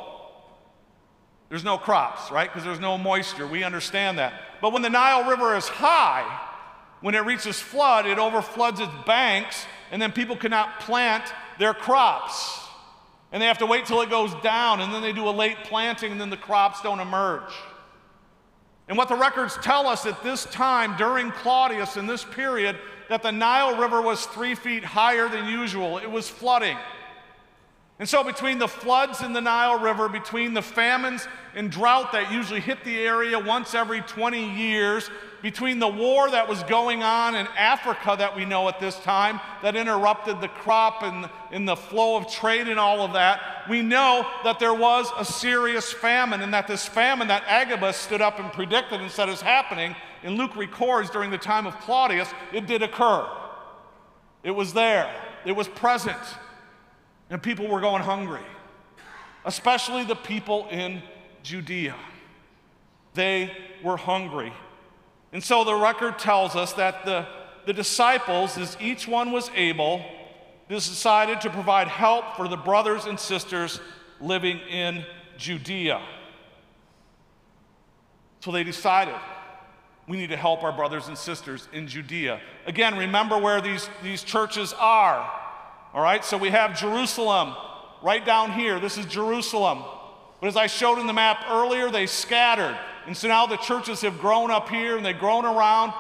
there's 1.49 1.65
no 1.65 1.77
crops, 1.77 2.31
right? 2.31 2.51
Because 2.51 2.65
there's 2.65 2.81
no 2.81 2.97
moisture. 2.97 3.47
We 3.47 3.63
understand 3.63 4.19
that. 4.19 4.33
But 4.63 4.73
when 4.73 4.81
the 4.81 4.89
Nile 4.89 5.29
River 5.29 5.55
is 5.55 5.69
high, 5.69 6.49
when 7.03 7.15
it 7.15 7.25
reaches 7.25 7.61
flood, 7.61 8.07
it 8.07 8.19
overfloods 8.19 8.81
its 8.81 8.93
banks, 9.05 9.67
and 9.91 10.01
then 10.01 10.13
people 10.13 10.37
cannot 10.37 10.81
plant 10.81 11.25
their 11.59 11.75
crops. 11.75 12.61
And 13.33 13.43
they 13.43 13.47
have 13.47 13.59
to 13.59 13.67
wait 13.67 13.87
till 13.87 14.01
it 14.01 14.11
goes 14.11 14.35
down, 14.43 14.81
and 14.81 14.93
then 14.93 15.03
they 15.03 15.13
do 15.13 15.29
a 15.29 15.31
late 15.31 15.59
planting, 15.65 16.13
and 16.13 16.21
then 16.21 16.31
the 16.31 16.37
crops 16.37 16.81
don't 16.81 17.01
emerge. 17.01 17.53
And 18.89 18.97
what 18.97 19.09
the 19.09 19.17
records 19.17 19.57
tell 19.63 19.87
us 19.87 20.07
at 20.07 20.23
this 20.23 20.45
time, 20.47 20.97
during 20.97 21.31
Claudius, 21.31 21.97
in 21.97 22.07
this 22.07 22.25
period, 22.25 22.77
that 23.09 23.23
the 23.23 23.33
Nile 23.33 23.77
River 23.77 24.01
was 24.01 24.27
three 24.27 24.55
feet 24.55 24.85
higher 24.85 25.29
than 25.29 25.47
usual. 25.47 25.99
It 25.99 26.11
was 26.11 26.29
flooding. 26.29 26.77
And 27.99 28.09
so, 28.09 28.25
between 28.25 28.59
the 28.59 28.69
floods 28.69 29.23
in 29.23 29.33
the 29.33 29.41
Nile 29.41 29.79
River, 29.79 30.09
between 30.09 30.55
the 30.55 30.63
famines 30.63 31.27
and 31.55 31.71
drought 31.71 32.13
that 32.13 32.33
usually 32.33 32.61
hit 32.61 32.85
the 32.85 32.99
area 32.99 33.39
once 33.39 33.75
every 33.75 34.01
20 34.01 34.57
years, 34.57 35.09
between 35.43 35.79
the 35.79 35.89
war 35.89 36.31
that 36.31 36.49
was 36.49 36.63
going 36.65 37.03
on 37.03 37.35
in 37.35 37.47
Africa 37.57 38.15
that 38.17 38.35
we 38.35 38.45
know 38.45 38.69
at 38.69 38.81
this 38.81 38.99
time, 39.01 39.41
that 39.63 39.77
interrupted 39.77 40.41
the 40.41 40.49
crop 40.49 41.03
and, 41.03 41.29
and 41.51 41.69
the 41.69 41.77
flow 41.77 42.17
of 42.17 42.31
trade 42.31 42.69
and 42.69 42.79
all 42.79 43.01
of 43.03 43.13
that, 43.13 43.41
we 43.69 43.83
know 43.83 44.27
that 44.45 44.59
there 44.59 44.75
was 44.75 45.11
a 45.19 45.25
serious 45.25 45.93
famine, 45.93 46.41
and 46.43 46.55
that 46.55 46.67
this 46.67 46.87
famine 46.87 47.29
that 47.29 47.43
Agabus 47.47 47.97
stood 47.97 48.23
up 48.23 48.39
and 48.39 48.53
predicted 48.53 49.01
and 49.01 49.11
said 49.11 49.29
is 49.29 49.41
happening, 49.41 49.95
and 50.23 50.37
Luke 50.37 50.57
records 50.57 51.11
during 51.11 51.31
the 51.31 51.39
time 51.39 51.67
of 51.67 51.79
Claudius, 51.81 52.29
it 52.53 52.67
did 52.67 52.83
occur. 52.83 53.29
It 54.45 54.53
was 54.53 54.73
there, 54.73 55.13
it 55.45 55.53
was 55.53 55.69
present 55.69 56.19
and 57.33 57.43
people 57.43 57.67
were 57.67 57.81
going 57.81 58.03
hungry, 58.03 58.43
especially 59.47 60.05
the 60.05 60.15
people 60.15 60.69
in 60.71 61.03
Judea. 61.43 61.97
They 63.15 63.51
were 63.83 63.97
hungry. 63.97 64.53
And 65.33 65.43
so 65.43 65.65
the 65.65 65.75
record 65.75 66.19
tells 66.19 66.55
us 66.57 66.75
that 66.75 67.05
the, 67.05 67.27
the 67.67 67.73
disciples, 67.73 68.59
as 68.59 68.77
each 68.81 69.09
one 69.09 69.33
was 69.33 69.51
able, 69.55 70.05
decided 70.69 71.41
to 71.43 71.51
provide 71.51 71.89
help 71.89 72.37
for 72.37 72.49
the 72.49 72.57
brothers 72.57 73.07
and 73.07 73.19
sisters 73.19 73.81
living 74.21 74.59
in 74.71 75.05
Judea. 75.39 76.01
So 78.41 78.53
they 78.53 78.65
decided 78.65 79.15
we 80.09 80.17
need 80.17 80.31
to 80.31 80.37
help 80.37 80.63
our 80.63 80.73
brothers 80.73 81.09
and 81.09 81.17
sisters 81.17 81.69
in 81.73 81.87
Judea. 81.87 82.41
Again, 82.67 82.97
remember 82.97 83.39
where 83.39 83.61
these, 83.61 83.89
these 84.03 84.23
churches 84.23 84.75
are. 84.79 85.31
All 85.95 86.03
right, 86.03 86.25
so 86.25 86.37
we 86.37 86.51
have 86.51 86.79
Jerusalem 86.79 87.55
right 88.03 88.25
down 88.25 88.53
here. 88.53 88.81
This 88.81 88.99
is 88.99 89.07
Jerusalem. 89.07 89.85
But 90.41 90.49
as 90.49 90.57
I 90.57 90.67
showed 90.67 90.99
in 90.99 91.07
the 91.07 91.13
map 91.13 91.45
earlier, 91.49 91.91
they 91.91 92.07
scattered. 92.07 92.77
And 93.07 93.17
so 93.17 93.29
now 93.29 93.47
the 93.47 93.57
churches 93.57 94.01
have 94.03 94.19
grown 94.19 94.51
up 94.51 94.69
here 94.69 94.97
and 94.97 95.05
they've 95.05 95.19
grown 95.19 95.45
around. 95.45 95.93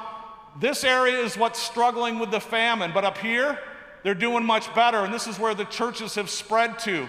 This 0.60 0.84
area 0.84 1.18
is 1.18 1.36
what's 1.36 1.60
struggling 1.60 2.18
with 2.18 2.30
the 2.30 2.40
famine. 2.40 2.92
But 2.92 3.04
up 3.04 3.18
here, 3.18 3.58
they're 4.02 4.14
doing 4.14 4.44
much 4.44 4.72
better. 4.74 4.98
And 4.98 5.12
this 5.12 5.26
is 5.26 5.38
where 5.38 5.54
the 5.54 5.64
churches 5.64 6.14
have 6.14 6.30
spread 6.30 6.78
to. 6.80 7.08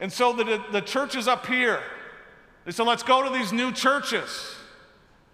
And 0.00 0.12
so 0.12 0.32
the, 0.32 0.62
the 0.70 0.80
churches 0.80 1.28
up 1.28 1.46
here, 1.46 1.80
they 2.64 2.72
said, 2.72 2.86
let's 2.86 3.02
go 3.02 3.22
to 3.22 3.30
these 3.30 3.52
new 3.52 3.72
churches. 3.72 4.56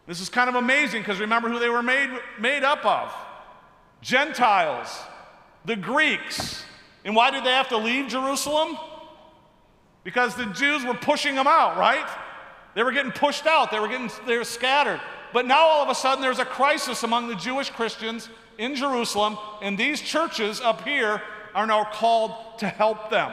This 0.06 0.20
is 0.20 0.28
kind 0.28 0.48
of 0.48 0.56
amazing 0.56 1.02
because 1.02 1.20
remember 1.20 1.48
who 1.48 1.58
they 1.58 1.68
were 1.68 1.82
made, 1.82 2.10
made 2.38 2.64
up 2.64 2.84
of 2.84 3.14
Gentiles, 4.02 4.98
the 5.64 5.76
Greeks, 5.76 6.64
and 7.04 7.14
why 7.14 7.30
did 7.30 7.44
they 7.44 7.52
have 7.52 7.68
to 7.68 7.76
leave 7.76 8.08
Jerusalem? 8.08 8.76
Because 10.04 10.34
the 10.34 10.46
Jews 10.46 10.84
were 10.84 10.94
pushing 10.94 11.34
them 11.34 11.46
out, 11.46 11.76
right? 11.76 12.06
They 12.80 12.84
were 12.84 12.92
getting 12.92 13.12
pushed 13.12 13.46
out, 13.46 13.70
they 13.70 13.78
were 13.78 13.88
getting 13.88 14.10
they 14.26 14.38
were 14.38 14.44
scattered. 14.44 15.02
But 15.34 15.44
now 15.44 15.66
all 15.66 15.82
of 15.82 15.90
a 15.90 15.94
sudden 15.94 16.22
there's 16.22 16.38
a 16.38 16.46
crisis 16.46 17.02
among 17.02 17.28
the 17.28 17.34
Jewish 17.34 17.68
Christians 17.68 18.30
in 18.56 18.74
Jerusalem, 18.74 19.36
and 19.60 19.76
these 19.76 20.00
churches 20.00 20.62
up 20.62 20.80
here 20.88 21.20
are 21.54 21.66
now 21.66 21.84
called 21.84 22.32
to 22.60 22.66
help 22.66 23.10
them. 23.10 23.32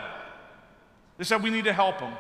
They 1.18 1.24
said, 1.24 1.42
We 1.42 1.50
need 1.50 1.64
to 1.64 1.72
help 1.72 2.00
them. 2.00 2.12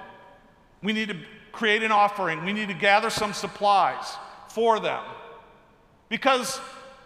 We 0.82 0.94
need 0.94 1.10
to 1.10 1.18
create 1.52 1.84
an 1.84 1.92
offering. 1.92 2.46
We 2.46 2.54
need 2.54 2.70
to 2.70 2.74
gather 2.74 3.10
some 3.10 3.34
supplies 3.34 4.06
for 4.48 4.80
them. 4.80 5.04
Because 6.08 6.62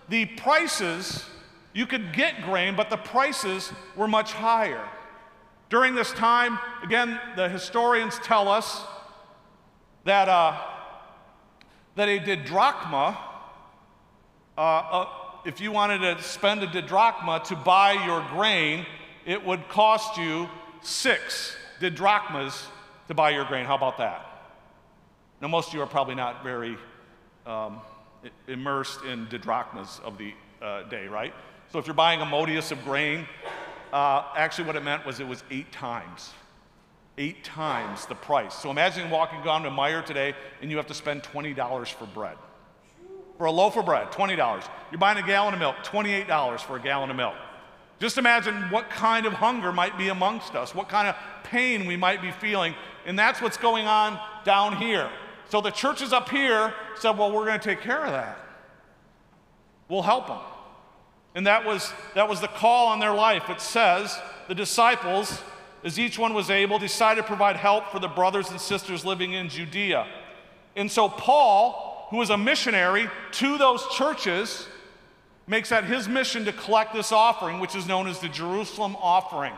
the 0.08 0.28
prices 0.28 1.26
you 1.74 1.88
could 1.88 2.14
get 2.14 2.44
grain, 2.44 2.76
but 2.76 2.92
the 2.92 2.98
prices 2.98 3.74
were 3.96 4.08
much 4.08 4.34
higher. 4.34 4.88
During 5.72 5.96
this 5.96 6.12
time, 6.12 6.60
again, 6.84 7.20
the 7.36 7.50
historians 7.50 8.20
tell 8.20 8.48
us 8.48 8.84
that, 10.04 10.30
uh, 10.30 10.60
that 11.96 12.10
a 12.10 12.20
didrachma, 12.20 13.18
uh, 14.58 14.62
uh, 14.62 15.08
if 15.46 15.60
you 15.60 15.72
wanted 15.72 16.00
to 16.00 16.22
spend 16.24 16.64
a 16.64 16.68
didrachma 16.68 17.44
to 17.46 17.56
buy 17.56 17.94
your 18.06 18.26
grain, 18.30 18.86
it 19.26 19.44
would 19.46 19.68
cost 19.70 20.18
you 20.18 20.50
six 20.82 21.56
didrachmas 21.80 22.66
to 23.08 23.14
buy 23.14 23.30
your 23.32 23.46
grain. 23.46 23.66
How 23.66 23.76
about 23.76 23.98
that? 23.98 24.28
Now, 25.42 25.48
most 25.48 25.70
of 25.70 25.74
you 25.74 25.82
are 25.82 25.88
probably 25.88 26.16
not 26.16 26.44
very 26.44 26.78
um, 27.46 27.82
immersed 28.48 29.04
in 29.04 29.26
didrachmas 29.28 30.00
of 30.02 30.18
the 30.18 30.34
uh, 30.62 30.84
day, 30.84 31.08
right? 31.08 31.34
So 31.72 31.80
if 31.80 31.88
you're 31.88 31.96
buying 31.96 32.22
a 32.22 32.26
modius 32.26 32.72
of 32.72 32.84
grain, 32.84 33.28
uh, 33.92 34.24
actually 34.36 34.66
what 34.66 34.76
it 34.76 34.84
meant 34.84 35.06
was 35.06 35.20
it 35.20 35.28
was 35.28 35.44
eight 35.50 35.72
times. 35.72 36.32
Eight 37.18 37.44
times 37.44 38.06
the 38.06 38.16
price. 38.16 38.54
So 38.54 38.72
imagine 38.72 39.10
walking 39.10 39.44
down 39.44 39.64
to 39.64 39.70
Meijer 39.70 40.06
today 40.06 40.34
and 40.62 40.72
you 40.72 40.78
have 40.78 40.88
to 40.88 40.94
spend 40.94 41.24
$20 41.24 41.88
for 41.94 42.06
bread. 42.08 42.38
For 43.38 43.46
a 43.46 43.52
loaf 43.52 43.76
of 43.76 43.86
bread, 43.86 44.12
$20. 44.12 44.68
You're 44.92 45.00
buying 45.00 45.18
a 45.18 45.26
gallon 45.26 45.54
of 45.54 45.60
milk, 45.60 45.76
$28 45.84 46.60
for 46.62 46.78
a 46.78 46.80
gallon 46.80 47.10
of 47.10 47.18
milk. 47.18 47.36
Just 48.00 48.18
imagine 48.18 48.56
what 48.72 48.90
kind 48.90 49.26
of 49.26 49.34
hunger 49.34 49.72
might 49.72 49.98
be 49.98 50.10
amongst 50.10 50.56
us, 50.56 50.74
what 50.74 50.90
kind 50.90 51.08
of 51.08 51.16
pain 51.44 51.86
we 51.86 51.98
might 51.98 52.22
be 52.22 52.32
feeling. 52.32 52.74
And 53.06 53.18
that's 53.18 53.42
what's 53.42 53.58
going 53.58 53.86
on 53.86 54.20
down 54.44 54.78
here. 54.78 55.10
So 55.50 55.62
the 55.62 55.70
churches 55.70 56.14
up 56.14 56.30
here 56.30 56.74
said, 56.96 57.12
well, 57.12 57.32
we're 57.32 57.46
going 57.46 57.60
to 57.60 57.64
take 57.64 57.82
care 57.82 58.04
of 58.04 58.12
that. 58.12 58.40
We'll 59.90 60.02
help 60.02 60.28
them. 60.28 60.40
And 61.36 61.46
that 61.46 61.66
was, 61.66 61.94
that 62.16 62.28
was 62.28 62.42
the 62.42 62.48
call 62.48 62.88
on 62.88 63.00
their 63.00 63.14
life. 63.14 63.50
It 63.50 63.62
says 63.62 64.18
the 64.48 64.56
disciples, 64.56 65.42
as 65.84 66.00
each 66.00 66.20
one 66.20 66.34
was 66.34 66.50
able, 66.50 66.80
decided 66.80 67.22
to 67.22 67.28
provide 67.28 67.56
help 67.56 67.92
for 67.92 68.00
the 68.00 68.08
brothers 68.08 68.50
and 68.52 68.60
sisters 68.60 69.04
living 69.04 69.34
in 69.34 69.50
Judea. 69.50 70.08
And 70.76 70.90
so 70.90 71.10
Paul, 71.10 72.08
who 72.10 72.18
was 72.18 72.30
a 72.30 72.38
missionary 72.38 73.10
to 73.34 73.58
those 73.58 73.86
churches, 73.96 74.68
makes 75.48 75.70
that 75.70 75.84
his 75.84 76.08
mission 76.08 76.46
to 76.46 76.54
collect 76.54 76.94
this 76.94 77.12
offering, 77.12 77.60
which 77.60 77.76
is 77.76 77.88
known 77.88 78.08
as 78.08 78.20
the 78.20 78.30
Jerusalem 78.30 78.96
offering. 79.02 79.54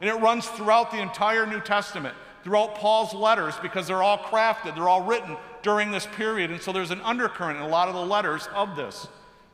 And 0.00 0.08
it 0.10 0.14
runs 0.14 0.46
throughout 0.46 0.90
the 0.90 1.00
entire 1.00 1.46
New 1.46 1.60
Testament, 1.60 2.14
throughout 2.44 2.74
Paul's 2.74 3.14
letters, 3.14 3.54
because 3.62 3.86
they're 3.86 4.02
all 4.02 4.18
crafted, 4.18 4.74
they're 4.74 4.88
all 4.88 5.02
written 5.02 5.36
during 5.62 5.90
this 5.90 6.06
period. 6.16 6.50
And 6.50 6.60
so 6.60 6.72
there's 6.72 6.90
an 6.90 7.00
undercurrent 7.00 7.58
in 7.58 7.64
a 7.64 7.68
lot 7.68 7.88
of 7.88 7.94
the 7.94 8.04
letters 8.04 8.48
of 8.54 8.76
this. 8.76 9.06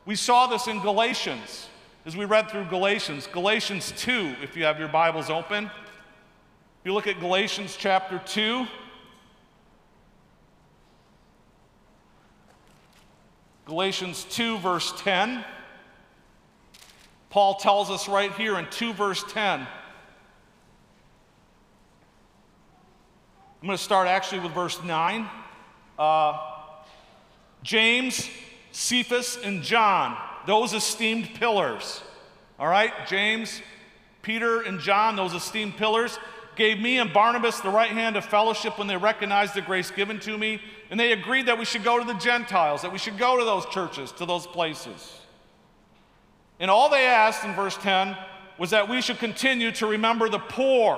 We 0.05 0.15
saw 0.15 0.47
this 0.47 0.67
in 0.67 0.79
Galatians 0.81 1.67
as 2.05 2.17
we 2.17 2.25
read 2.25 2.49
through 2.49 2.65
Galatians. 2.65 3.27
Galatians 3.27 3.93
2, 3.97 4.35
if 4.41 4.57
you 4.57 4.63
have 4.63 4.79
your 4.79 4.87
Bibles 4.87 5.29
open. 5.29 5.69
If 6.79 6.85
you 6.85 6.93
look 6.93 7.07
at 7.07 7.19
Galatians 7.19 7.75
chapter 7.77 8.21
2, 8.25 8.65
Galatians 13.65 14.23
2, 14.29 14.59
verse 14.59 14.93
10. 15.01 15.43
Paul 17.29 17.55
tells 17.55 17.89
us 17.89 18.07
right 18.07 18.31
here 18.31 18.57
in 18.57 18.65
2, 18.71 18.93
verse 18.93 19.25
10. 19.27 19.59
I'm 19.59 19.67
going 23.61 23.77
to 23.77 23.83
start 23.83 24.07
actually 24.07 24.39
with 24.39 24.53
verse 24.53 24.81
9. 24.81 25.27
Uh, 25.99 26.37
James, 27.61 28.29
Cephas, 28.71 29.37
and 29.43 29.63
John, 29.63 30.15
those 30.47 30.71
esteemed 30.71 31.33
pillars, 31.33 32.01
All 32.57 32.69
right, 32.69 32.93
James, 33.05 33.61
Peter, 34.21 34.61
and 34.61 34.79
John, 34.79 35.17
those 35.17 35.33
esteemed 35.33 35.75
pillars, 35.75 36.17
gave 36.59 36.79
me 36.79 36.99
and 36.99 37.11
Barnabas 37.11 37.61
the 37.61 37.69
right 37.69 37.89
hand 37.89 38.17
of 38.17 38.25
fellowship 38.25 38.77
when 38.77 38.87
they 38.87 38.97
recognized 38.97 39.55
the 39.55 39.61
grace 39.61 39.89
given 39.89 40.19
to 40.19 40.37
me, 40.37 40.61
and 40.91 40.99
they 40.99 41.13
agreed 41.13 41.47
that 41.47 41.57
we 41.57 41.65
should 41.65 41.83
go 41.83 41.97
to 41.97 42.05
the 42.05 42.19
Gentiles, 42.19 42.83
that 42.83 42.91
we 42.91 42.99
should 42.99 43.17
go 43.17 43.39
to 43.39 43.45
those 43.45 43.65
churches, 43.67 44.11
to 44.11 44.25
those 44.25 44.45
places. 44.45 45.19
And 46.59 46.69
all 46.69 46.89
they 46.89 47.05
asked 47.07 47.45
in 47.45 47.55
verse 47.55 47.77
10 47.77 48.15
was 48.59 48.71
that 48.71 48.89
we 48.89 49.01
should 49.01 49.17
continue 49.17 49.71
to 49.71 49.87
remember 49.87 50.27
the 50.27 50.37
poor. 50.39 50.97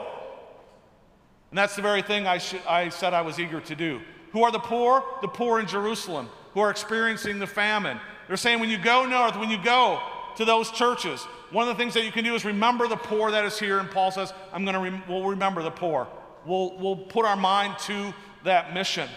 And 1.52 1.58
that's 1.58 1.76
the 1.76 1.84
very 1.84 2.02
thing 2.02 2.26
I, 2.26 2.40
sh- 2.40 2.56
I 2.68 2.90
said 2.90 3.14
I 3.14 3.22
was 3.22 3.40
eager 3.40 3.62
to 3.62 3.76
do. 3.76 4.02
Who 4.32 4.44
are 4.44 4.52
the 4.52 4.60
poor? 4.60 5.04
The 5.22 5.28
poor 5.28 5.60
in 5.60 5.68
Jerusalem, 5.68 6.28
who 6.56 6.62
are 6.62 6.72
experiencing 6.72 7.38
the 7.38 7.46
famine. 7.46 8.00
They're 8.28 8.36
saying 8.38 8.60
when 8.60 8.72
you 8.72 8.80
go 8.80 9.06
north, 9.06 9.38
when 9.38 9.52
you 9.52 9.64
go 9.64 10.02
to 10.38 10.46
those 10.46 10.72
churches, 10.72 11.28
one 11.52 11.68
of 11.68 11.76
the 11.76 11.82
things 11.82 11.94
that 11.94 12.06
you 12.06 12.12
can 12.12 12.24
do 12.24 12.34
is 12.36 12.46
remember 12.46 12.88
the 12.88 12.96
poor 12.96 13.32
that 13.32 13.46
is 13.46 13.60
here. 13.60 13.80
And 13.80 13.90
Paul 13.90 14.12
says, 14.12 14.34
I'm 14.54 14.66
going 14.66 14.76
to, 14.76 15.04
we'll 15.08 15.26
remember 15.26 15.62
the 15.64 15.72
poor. 15.72 16.08
We'll, 16.46 16.78
we'll 16.78 16.96
put 16.96 17.26
our 17.26 17.36
mind 17.36 17.78
to 17.80 18.14
that 18.44 18.74
mission. 18.74 19.10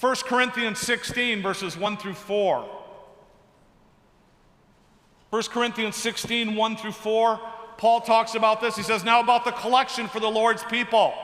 1 0.00 0.16
Corinthians 0.24 0.78
16, 0.78 1.42
verses 1.42 1.76
1 1.76 1.96
through 1.98 2.14
4. 2.14 2.68
1 5.30 5.42
Corinthians 5.44 5.96
16, 5.96 6.54
1 6.54 6.76
through 6.76 6.92
4, 6.92 7.40
Paul 7.78 8.00
talks 8.00 8.34
about 8.34 8.60
this. 8.60 8.76
He 8.76 8.82
says, 8.82 9.04
Now 9.04 9.20
about 9.20 9.44
the 9.44 9.52
collection 9.52 10.08
for 10.08 10.20
the 10.20 10.28
Lord's 10.30 10.64
people. 10.64 11.14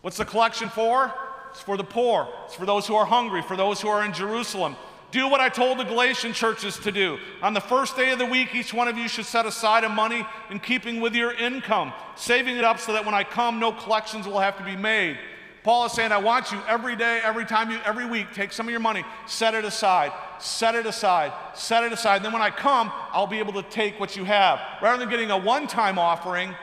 What's 0.00 0.16
the 0.16 0.24
collection 0.24 0.68
for? 0.68 1.12
It's 1.50 1.60
for 1.60 1.76
the 1.76 1.84
poor, 1.84 2.28
it's 2.44 2.54
for 2.54 2.66
those 2.66 2.86
who 2.86 2.94
are 2.94 3.06
hungry, 3.06 3.42
for 3.42 3.56
those 3.56 3.80
who 3.80 3.88
are 3.88 4.04
in 4.04 4.12
Jerusalem. 4.12 4.76
Do 5.12 5.28
what 5.28 5.40
I 5.40 5.48
told 5.48 5.78
the 5.78 5.84
Galatian 5.84 6.32
churches 6.32 6.78
to 6.80 6.90
do. 6.90 7.18
On 7.40 7.54
the 7.54 7.60
first 7.60 7.96
day 7.96 8.10
of 8.10 8.18
the 8.18 8.26
week, 8.26 8.54
each 8.54 8.74
one 8.74 8.88
of 8.88 8.98
you 8.98 9.08
should 9.08 9.24
set 9.24 9.46
aside 9.46 9.84
a 9.84 9.88
money 9.88 10.26
in 10.50 10.58
keeping 10.58 11.00
with 11.00 11.14
your 11.14 11.32
income, 11.32 11.92
saving 12.16 12.56
it 12.56 12.64
up 12.64 12.80
so 12.80 12.92
that 12.92 13.04
when 13.04 13.14
I 13.14 13.22
come, 13.22 13.60
no 13.60 13.72
collections 13.72 14.26
will 14.26 14.40
have 14.40 14.58
to 14.58 14.64
be 14.64 14.76
made. 14.76 15.18
Paul 15.62 15.86
is 15.86 15.92
saying, 15.92 16.12
I 16.12 16.18
want 16.18 16.52
you 16.52 16.60
every 16.68 16.94
day, 16.94 17.20
every 17.24 17.44
time 17.44 17.70
you, 17.70 17.78
every 17.84 18.06
week, 18.06 18.32
take 18.32 18.52
some 18.52 18.66
of 18.66 18.70
your 18.70 18.80
money, 18.80 19.04
set 19.26 19.54
it 19.54 19.64
aside, 19.64 20.12
set 20.38 20.74
it 20.76 20.86
aside, 20.86 21.32
set 21.54 21.82
it 21.82 21.92
aside. 21.92 22.22
then 22.22 22.32
when 22.32 22.42
I 22.42 22.50
come, 22.50 22.92
I'll 23.10 23.26
be 23.26 23.38
able 23.38 23.54
to 23.54 23.64
take 23.64 23.98
what 23.98 24.16
you 24.16 24.24
have. 24.24 24.60
Rather 24.80 24.98
than 24.98 25.08
getting 25.08 25.30
a 25.30 25.36
one 25.38 25.66
time 25.66 25.98
offering, 25.98 26.54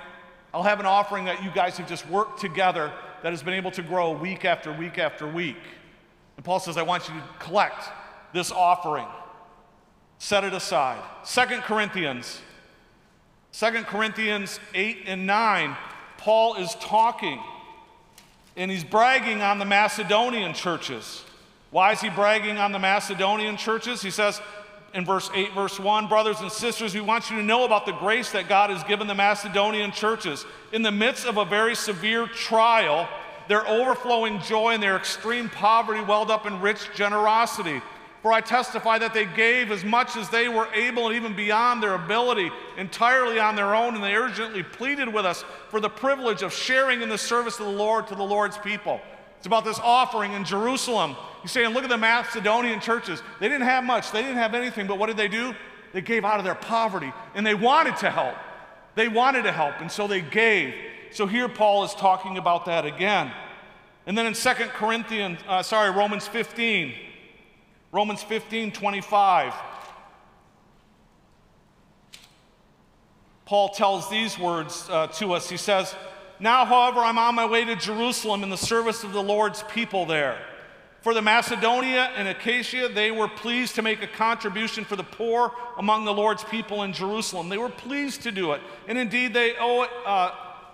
I'll 0.54 0.64
have 0.64 0.80
an 0.80 0.86
offering 0.86 1.26
that 1.26 1.44
you 1.44 1.52
guys 1.52 1.78
have 1.78 1.90
just 1.90 2.08
worked 2.10 2.40
together 2.40 2.94
that 3.24 3.32
has 3.32 3.44
been 3.44 3.56
able 3.56 3.72
to 3.72 3.82
grow 3.82 4.12
week 4.12 4.46
after 4.46 4.72
week 4.72 4.98
after 4.98 5.28
week. 5.28 5.58
And 6.38 6.46
Paul 6.46 6.60
says, 6.60 6.78
I 6.78 6.84
want 6.84 7.10
you 7.10 7.16
to 7.16 7.24
collect 7.40 7.84
this 8.34 8.52
offering, 8.52 9.08
set 10.18 10.44
it 10.44 10.54
aside. 10.54 11.02
Second 11.24 11.62
Corinthians, 11.62 12.42
Second 13.52 13.86
Corinthians 13.86 14.60
8 14.74 15.04
and 15.06 15.28
9, 15.28 15.78
Paul 16.18 16.56
is 16.56 16.74
talking 16.76 17.40
and 18.56 18.70
he's 18.70 18.84
bragging 18.84 19.42
on 19.42 19.60
the 19.60 19.66
Macedonian 19.66 20.54
churches. 20.54 21.24
Why 21.72 21.92
is 21.92 22.02
he 22.02 22.10
bragging 22.10 22.58
on 22.58 22.72
the 22.72 22.80
Macedonian 22.80 23.58
churches? 23.58 24.02
He 24.02 24.12
says 24.12 24.42
in 24.94 25.06
verse 25.06 25.30
8, 25.34 25.54
verse 25.54 25.80
1 25.80 26.08
Brothers 26.08 26.40
and 26.42 26.52
sisters, 26.52 26.94
we 26.94 27.02
want 27.02 27.32
you 27.32 27.38
to 27.38 27.44
know 27.44 27.66
about 27.66 27.86
the 27.86 27.94
grace 27.94 28.32
that 28.32 28.48
God 28.48 28.70
has 28.70 28.84
given 28.84 29.08
the 29.08 29.16
Macedonian 29.16 29.92
churches. 29.92 30.46
In 30.72 30.84
the 30.84 30.92
midst 30.92 31.26
of 31.26 31.38
a 31.38 31.46
very 31.46 31.76
severe 31.76 32.28
trial, 32.28 33.10
their 33.48 33.68
overflowing 33.68 34.40
joy 34.42 34.74
and 34.74 34.84
their 34.84 34.96
extreme 34.96 35.50
poverty 35.50 36.02
welled 36.02 36.30
up 36.30 36.46
in 36.46 36.62
rich 36.62 36.90
generosity. 36.96 37.82
For 38.24 38.32
I 38.32 38.40
testify 38.40 39.00
that 39.00 39.14
they 39.14 39.26
gave 39.26 39.70
as 39.70 39.84
much 39.84 40.16
as 40.16 40.30
they 40.30 40.48
were 40.48 40.70
able 40.74 41.08
and 41.08 41.16
even 41.18 41.36
beyond 41.36 41.84
their 41.84 41.94
ability, 41.94 42.52
entirely 42.78 43.38
on 43.38 43.58
their 43.58 43.76
own, 43.76 43.96
and 43.96 44.04
they 44.04 44.16
urgently 44.16 44.64
pleaded 44.64 45.14
with 45.14 45.26
us 45.26 45.44
for 45.68 45.82
the 45.82 45.90
privilege 45.90 46.42
of 46.42 46.54
sharing 46.54 47.02
in 47.02 47.10
the 47.10 47.18
service 47.18 47.60
of 47.60 47.66
the 47.66 47.72
Lord 47.74 48.08
to 48.08 48.16
the 48.16 48.24
Lord's 48.24 48.58
people. 48.58 49.02
It's 49.40 49.46
about 49.46 49.66
this 49.66 49.78
offering 49.84 50.32
in 50.32 50.46
Jerusalem. 50.46 51.12
You 51.12 51.18
He's 51.42 51.52
saying, 51.52 51.74
look 51.74 51.84
at 51.84 51.90
the 51.90 51.98
Macedonian 51.98 52.80
churches. 52.80 53.22
They 53.42 53.50
didn't 53.50 53.68
have 53.68 53.84
much, 53.84 54.10
they 54.14 54.22
didn't 54.22 54.38
have 54.38 54.56
anything, 54.56 54.88
but 54.88 54.98
what 54.98 55.08
did 55.08 55.18
they 55.18 55.28
do? 55.28 55.54
They 55.92 56.00
gave 56.00 56.24
out 56.24 56.40
of 56.40 56.46
their 56.46 56.56
poverty, 56.56 57.12
and 57.36 57.46
they 57.46 57.56
wanted 57.56 57.98
to 57.98 58.10
help. 58.10 58.36
They 58.96 59.10
wanted 59.10 59.44
to 59.44 59.52
help, 59.52 59.82
and 59.82 59.92
so 59.92 60.08
they 60.08 60.22
gave. 60.22 60.74
So 61.12 61.28
here 61.28 61.50
Paul 61.50 61.84
is 61.84 61.94
talking 61.94 62.38
about 62.38 62.68
that 62.68 62.86
again. 62.86 63.34
And 64.08 64.18
then 64.18 64.26
in 64.28 64.34
Second 64.34 64.70
Corinthians, 64.70 65.40
uh, 65.46 65.62
sorry, 65.62 65.92
Romans 65.92 66.26
15, 66.26 66.94
Romans 67.94 68.24
15 68.24 68.72
25. 68.72 69.54
Paul 73.46 73.70
tells 73.70 74.10
these 74.10 74.40
words 74.40 74.88
uh, 74.90 75.08
to 75.08 75.34
us. 75.34 75.48
He 75.48 75.58
says, 75.58 75.94
Now, 76.40 76.66
however, 76.66 77.02
I'm 77.02 77.20
on 77.20 77.36
my 77.36 77.46
way 77.46 77.64
to 77.66 77.76
Jerusalem 77.76 78.42
in 78.42 78.50
the 78.50 78.58
service 78.58 79.04
of 79.04 79.14
the 79.14 79.22
Lord's 79.22 79.62
people 79.64 80.08
there. 80.08 80.44
For 81.02 81.14
the 81.14 81.22
Macedonia 81.22 82.10
and 82.16 82.28
Achaia, 82.28 82.90
they 82.90 83.12
were 83.12 83.28
pleased 83.28 83.76
to 83.76 83.84
make 83.84 84.02
a 84.02 84.08
contribution 84.08 84.86
for 84.86 84.96
the 84.96 85.04
poor 85.04 85.52
among 85.78 86.06
the 86.06 86.14
Lord's 86.14 86.44
people 86.46 86.82
in 86.82 86.94
Jerusalem. 86.94 87.48
They 87.48 87.60
were 87.60 87.70
pleased 87.70 88.24
to 88.24 88.32
do 88.32 88.54
it, 88.54 88.62
and 88.88 88.98
indeed 88.98 89.36
they 89.36 89.54
owe 89.60 89.84
it. 89.84 89.90
Uh, 90.04 90.32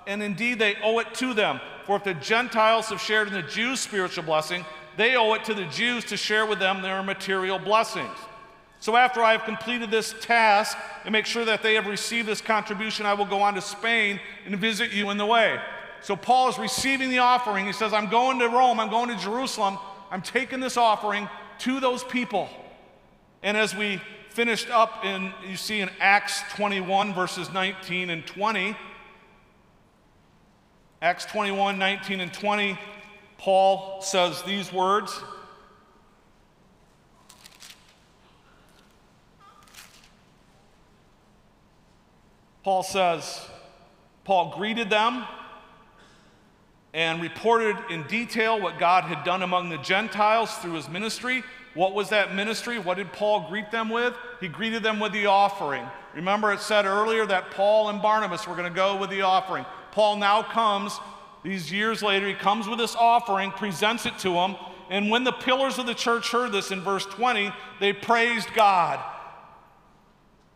and 0.08 0.23
indeed 0.23 0.58
they 0.58 0.75
owe 0.82 0.99
it 0.99 1.13
to 1.15 1.34
them. 1.34 1.60
For 1.86 1.95
if 1.95 2.03
the 2.03 2.13
Gentiles 2.13 2.88
have 2.89 3.01
shared 3.01 3.27
in 3.27 3.34
the 3.34 3.43
Jews' 3.43 3.79
spiritual 3.79 4.23
blessing, 4.23 4.65
they 4.97 5.15
owe 5.15 5.34
it 5.34 5.43
to 5.45 5.54
the 5.54 5.65
Jews 5.65 6.06
to 6.06 6.17
share 6.17 6.45
with 6.45 6.60
them 6.60 6.82
their 6.82 7.02
material 7.04 7.60
blessings. 7.60 8.17
So 8.82 8.95
after 8.95 9.21
I 9.21 9.34
have 9.34 9.43
completed 9.43 9.91
this 9.91 10.15
task 10.21 10.78
and 11.04 11.12
make 11.12 11.25
sure 11.25 11.43
that 11.45 11.62
they 11.62 11.75
have 11.75 11.86
received 11.86 12.28
this 12.28 12.39
contribution, 12.39 13.06
I 13.06 13.13
will 13.13 13.25
go 13.25 13.41
on 13.41 13.56
to 13.56 13.62
Spain 13.62 14.19
and 14.45 14.56
visit 14.58 14.91
you 14.91 15.10
in 15.10 15.17
the 15.17 15.25
way. 15.25 15.60
So 16.02 16.15
Paul 16.15 16.47
is 16.49 16.58
receiving 16.58 17.10
the 17.10 17.17
offering. 17.17 17.65
He 17.65 17.73
says, 17.73 17.93
I'm 17.93 18.10
going 18.10 18.39
to 18.39 18.47
Rome, 18.47 18.80
I'm 18.80 18.89
going 18.89 19.10
to 19.10 19.17
Jerusalem, 19.17 19.78
I'm 20.12 20.21
taking 20.21 20.62
this 20.62 20.78
offering 20.78 21.28
to 21.60 21.80
those 21.82 22.06
people. 22.06 22.49
And 23.43 23.58
as 23.58 23.75
we 23.75 24.02
finished 24.30 24.69
up 24.69 25.04
in, 25.04 25.34
you 25.47 25.58
see 25.58 25.82
in 25.82 25.89
Acts 25.99 26.41
21, 26.54 27.13
verses 27.13 27.52
19 27.52 28.10
and 28.10 28.25
20, 28.25 28.78
Acts 31.02 31.25
21, 31.25 31.78
19 31.78 32.21
and 32.21 32.34
20, 32.34 32.80
Paul 33.39 34.02
says 34.02 34.43
these 34.43 34.71
words 34.71 35.19
Paul 42.63 42.84
says, 42.84 43.47
Paul 44.25 44.54
greeted 44.56 44.91
them 44.91 45.25
and 46.93 47.21
reported 47.21 47.78
in 47.89 48.04
detail 48.04 48.62
what 48.62 48.78
God 48.78 49.06
had 49.06 49.23
done 49.23 49.41
among 49.41 49.69
the 49.69 49.78
Gentiles 49.78 50.54
through 50.56 50.73
his 50.73 50.89
ministry. 50.89 51.43
What 51.73 51.95
was 51.95 52.10
that 52.10 52.36
ministry? 52.36 52.78
What 52.78 52.97
did 52.97 53.12
Paul 53.13 53.47
greet 53.49 53.71
them 53.71 53.89
with? 53.89 54.13
He 54.41 54.49
greeted 54.49 54.84
them 54.84 54.99
with 54.99 55.13
the 55.13 55.28
offering. 55.28 55.84
Remember, 56.13 56.52
it 56.52 56.60
said 56.60 56.86
earlier 56.86 57.25
that 57.25 57.52
Paul 57.52 57.89
and 57.89 58.02
Barnabas 58.02 58.47
were 58.47 58.56
going 58.56 58.71
to 58.71 58.75
go 58.75 58.97
with 58.97 59.10
the 59.10 59.21
offering. 59.21 59.65
Paul 59.91 60.17
now 60.17 60.43
comes 60.43 60.99
these 61.43 61.71
years 61.71 62.04
later, 62.04 62.28
he 62.28 62.34
comes 62.34 62.67
with 62.67 62.80
this 62.80 62.95
offering, 62.95 63.52
presents 63.52 64.06
it 64.06 64.17
to 64.19 64.34
them, 64.34 64.56
and 64.89 65.10
when 65.10 65.23
the 65.23 65.32
pillars 65.32 65.78
of 65.78 65.86
the 65.86 65.93
church 65.93 66.32
heard 66.32 66.52
this 66.52 66.71
in 66.71 66.82
verse 66.82 67.06
20, 67.06 67.52
they 67.80 67.93
praised 67.93 68.54
God. 68.54 68.99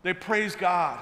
They 0.02 0.12
praised 0.12 0.58
God. 0.58 1.00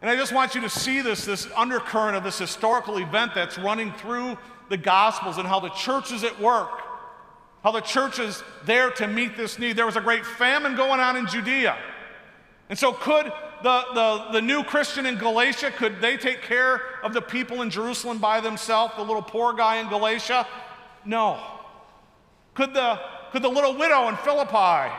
And 0.00 0.10
I 0.10 0.14
just 0.16 0.32
want 0.32 0.54
you 0.54 0.60
to 0.60 0.68
see 0.68 1.00
this, 1.00 1.24
this 1.24 1.48
undercurrent 1.56 2.16
of 2.16 2.22
this 2.22 2.38
historical 2.38 2.98
event 2.98 3.32
that's 3.34 3.58
running 3.58 3.92
through 3.94 4.38
the 4.68 4.76
Gospels 4.76 5.38
and 5.38 5.48
how 5.48 5.60
the 5.60 5.70
church 5.70 6.12
is 6.12 6.22
at 6.22 6.38
work, 6.40 6.70
how 7.64 7.72
the 7.72 7.80
church 7.80 8.18
is 8.18 8.42
there 8.64 8.90
to 8.92 9.08
meet 9.08 9.36
this 9.36 9.58
need. 9.58 9.76
There 9.76 9.86
was 9.86 9.96
a 9.96 10.00
great 10.00 10.24
famine 10.24 10.76
going 10.76 11.00
on 11.00 11.16
in 11.16 11.26
Judea. 11.26 11.76
And 12.68 12.78
so, 12.78 12.92
could 12.92 13.32
the, 13.62 13.84
the, 13.94 14.32
the 14.32 14.40
new 14.40 14.62
Christian 14.62 15.06
in 15.06 15.16
Galatia, 15.16 15.70
could 15.70 16.00
they 16.00 16.16
take 16.16 16.42
care 16.42 16.80
of 17.02 17.12
the 17.12 17.22
people 17.22 17.62
in 17.62 17.70
Jerusalem 17.70 18.18
by 18.18 18.40
themselves, 18.40 18.94
the 18.96 19.02
little 19.02 19.22
poor 19.22 19.52
guy 19.52 19.76
in 19.76 19.88
Galatia? 19.88 20.46
No. 21.04 21.40
Could 22.54 22.74
the, 22.74 23.00
could 23.32 23.42
the 23.42 23.48
little 23.48 23.76
widow 23.76 24.08
in 24.08 24.16
Philippi, 24.16 24.92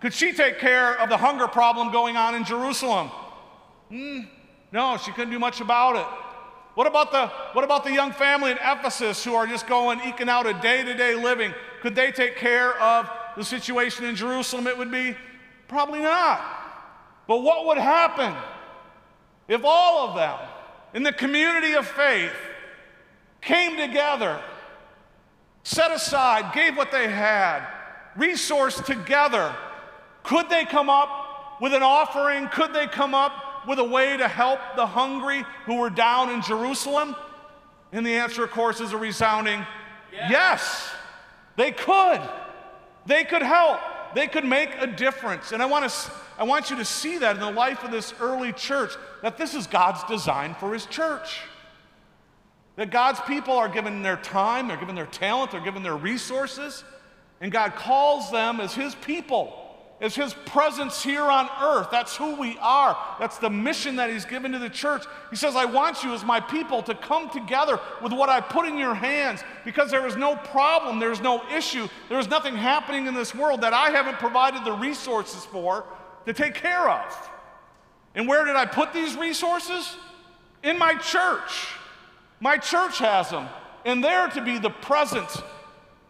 could 0.00 0.12
she 0.12 0.32
take 0.32 0.58
care 0.58 1.00
of 1.00 1.08
the 1.08 1.16
hunger 1.16 1.48
problem 1.48 1.92
going 1.92 2.16
on 2.16 2.34
in 2.34 2.44
Jerusalem? 2.44 3.10
Mm, 3.90 4.28
no, 4.72 4.96
she 4.96 5.12
couldn't 5.12 5.30
do 5.30 5.38
much 5.38 5.60
about 5.60 5.96
it. 5.96 6.06
What 6.74 6.88
about, 6.88 7.12
the, 7.12 7.28
what 7.52 7.64
about 7.64 7.84
the 7.84 7.92
young 7.92 8.10
family 8.12 8.50
in 8.50 8.58
Ephesus 8.58 9.24
who 9.24 9.34
are 9.34 9.46
just 9.46 9.68
going, 9.68 10.00
eking 10.00 10.28
out 10.28 10.46
a 10.46 10.54
day 10.54 10.82
to 10.82 10.94
day 10.94 11.14
living? 11.14 11.54
Could 11.80 11.94
they 11.94 12.10
take 12.10 12.36
care 12.36 12.76
of 12.80 13.08
the 13.36 13.44
situation 13.44 14.04
in 14.04 14.16
Jerusalem? 14.16 14.66
It 14.66 14.76
would 14.76 14.90
be 14.90 15.16
probably 15.68 16.00
not. 16.00 16.63
But 17.26 17.42
what 17.42 17.66
would 17.66 17.78
happen 17.78 18.34
if 19.48 19.62
all 19.64 20.08
of 20.08 20.16
them 20.16 20.38
in 20.92 21.02
the 21.02 21.12
community 21.12 21.74
of 21.74 21.86
faith 21.86 22.32
came 23.40 23.76
together, 23.76 24.40
set 25.62 25.90
aside, 25.90 26.54
gave 26.54 26.76
what 26.76 26.90
they 26.90 27.08
had, 27.08 27.66
resourced 28.16 28.84
together? 28.84 29.54
Could 30.22 30.48
they 30.48 30.64
come 30.64 30.88
up 30.88 31.60
with 31.60 31.74
an 31.74 31.82
offering? 31.82 32.48
Could 32.48 32.72
they 32.72 32.86
come 32.86 33.14
up 33.14 33.66
with 33.66 33.78
a 33.78 33.84
way 33.84 34.16
to 34.16 34.28
help 34.28 34.58
the 34.76 34.86
hungry 34.86 35.44
who 35.66 35.76
were 35.76 35.90
down 35.90 36.30
in 36.30 36.42
Jerusalem? 36.42 37.14
And 37.92 38.04
the 38.04 38.14
answer, 38.14 38.42
of 38.42 38.50
course, 38.50 38.80
is 38.80 38.92
a 38.92 38.96
resounding 38.96 39.64
yes. 40.12 40.30
yes. 40.30 40.90
They 41.56 41.70
could. 41.70 42.20
They 43.06 43.24
could 43.24 43.42
help. 43.42 43.80
They 44.14 44.26
could 44.26 44.44
make 44.44 44.70
a 44.78 44.86
difference. 44.86 45.52
And 45.52 45.62
I 45.62 45.66
want, 45.66 45.88
to, 45.88 46.10
I 46.38 46.44
want 46.44 46.70
you 46.70 46.76
to 46.76 46.84
see 46.84 47.18
that 47.18 47.36
in 47.36 47.40
the 47.40 47.50
life 47.50 47.84
of 47.84 47.90
this 47.90 48.12
early 48.20 48.52
church, 48.52 48.92
that 49.22 49.38
this 49.38 49.54
is 49.54 49.66
God's 49.66 50.02
design 50.04 50.54
for 50.54 50.72
His 50.72 50.86
church. 50.86 51.40
That 52.76 52.90
God's 52.90 53.20
people 53.20 53.54
are 53.54 53.68
given 53.68 54.02
their 54.02 54.16
time, 54.16 54.68
they're 54.68 54.76
given 54.76 54.94
their 54.96 55.06
talent, 55.06 55.52
they're 55.52 55.60
given 55.60 55.82
their 55.82 55.96
resources, 55.96 56.82
and 57.40 57.52
God 57.52 57.74
calls 57.76 58.30
them 58.30 58.60
as 58.60 58.74
His 58.74 58.94
people 58.96 59.64
is 60.00 60.14
his 60.14 60.34
presence 60.34 61.02
here 61.02 61.22
on 61.22 61.48
earth. 61.62 61.88
That's 61.90 62.16
who 62.16 62.36
we 62.36 62.58
are. 62.60 62.96
That's 63.18 63.38
the 63.38 63.50
mission 63.50 63.96
that 63.96 64.10
he's 64.10 64.24
given 64.24 64.52
to 64.52 64.58
the 64.58 64.68
church. 64.68 65.04
He 65.30 65.36
says, 65.36 65.56
I 65.56 65.64
want 65.64 66.02
you 66.02 66.12
as 66.12 66.24
my 66.24 66.40
people 66.40 66.82
to 66.82 66.94
come 66.94 67.30
together 67.30 67.80
with 68.02 68.12
what 68.12 68.28
I 68.28 68.40
put 68.40 68.66
in 68.66 68.76
your 68.76 68.94
hands 68.94 69.42
because 69.64 69.90
there 69.90 70.06
is 70.06 70.16
no 70.16 70.36
problem, 70.36 70.98
there 70.98 71.12
is 71.12 71.20
no 71.20 71.42
issue, 71.48 71.88
there 72.08 72.18
is 72.18 72.28
nothing 72.28 72.54
happening 72.54 73.06
in 73.06 73.14
this 73.14 73.34
world 73.34 73.62
that 73.62 73.72
I 73.72 73.90
haven't 73.90 74.18
provided 74.18 74.64
the 74.64 74.72
resources 74.72 75.44
for 75.44 75.84
to 76.26 76.32
take 76.32 76.54
care 76.54 76.88
of. 76.88 77.30
And 78.14 78.28
where 78.28 78.44
did 78.44 78.56
I 78.56 78.66
put 78.66 78.92
these 78.92 79.16
resources? 79.16 79.96
In 80.62 80.78
my 80.78 80.94
church. 80.94 81.68
My 82.40 82.58
church 82.58 82.98
has 82.98 83.30
them. 83.30 83.48
And 83.84 84.02
they're 84.02 84.28
to 84.28 84.40
be 84.40 84.58
the 84.58 84.70
presence, 84.70 85.42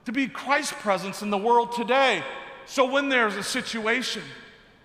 to 0.04 0.12
be 0.12 0.28
Christ's 0.28 0.74
presence 0.74 1.22
in 1.22 1.30
the 1.30 1.38
world 1.38 1.72
today. 1.72 2.22
So 2.66 2.90
when 2.90 3.08
there's 3.08 3.36
a 3.36 3.42
situation 3.42 4.22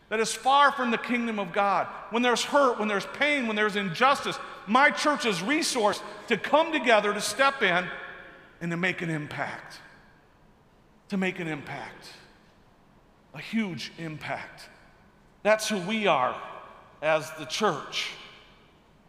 that 0.10 0.20
is 0.20 0.34
far 0.34 0.72
from 0.72 0.92
the 0.92 0.98
kingdom 0.98 1.40
of 1.40 1.54
God, 1.54 1.88
when 2.10 2.24
there's 2.24 2.44
hurt, 2.44 2.80
when 2.80 2.88
there's 2.88 3.06
pain, 3.06 3.48
when 3.48 3.56
there's 3.56 3.76
injustice, 3.76 4.40
my 4.66 4.90
church's 4.90 5.42
resource 5.42 6.02
to 6.28 6.38
come 6.38 6.72
together, 6.72 7.14
to 7.14 7.22
step 7.22 7.62
in, 7.62 7.86
and 8.62 8.72
to 8.72 8.78
make 8.78 9.02
an 9.02 9.10
impact. 9.10 9.80
To 11.10 11.18
make 11.18 11.40
an 11.40 11.48
impact. 11.48 12.08
A 13.34 13.40
huge 13.40 13.92
impact. 13.98 14.70
That's 15.44 15.70
who 15.70 15.80
we 15.80 16.08
are 16.08 16.36
as 17.02 17.32
the 17.40 17.46
church, 17.46 18.12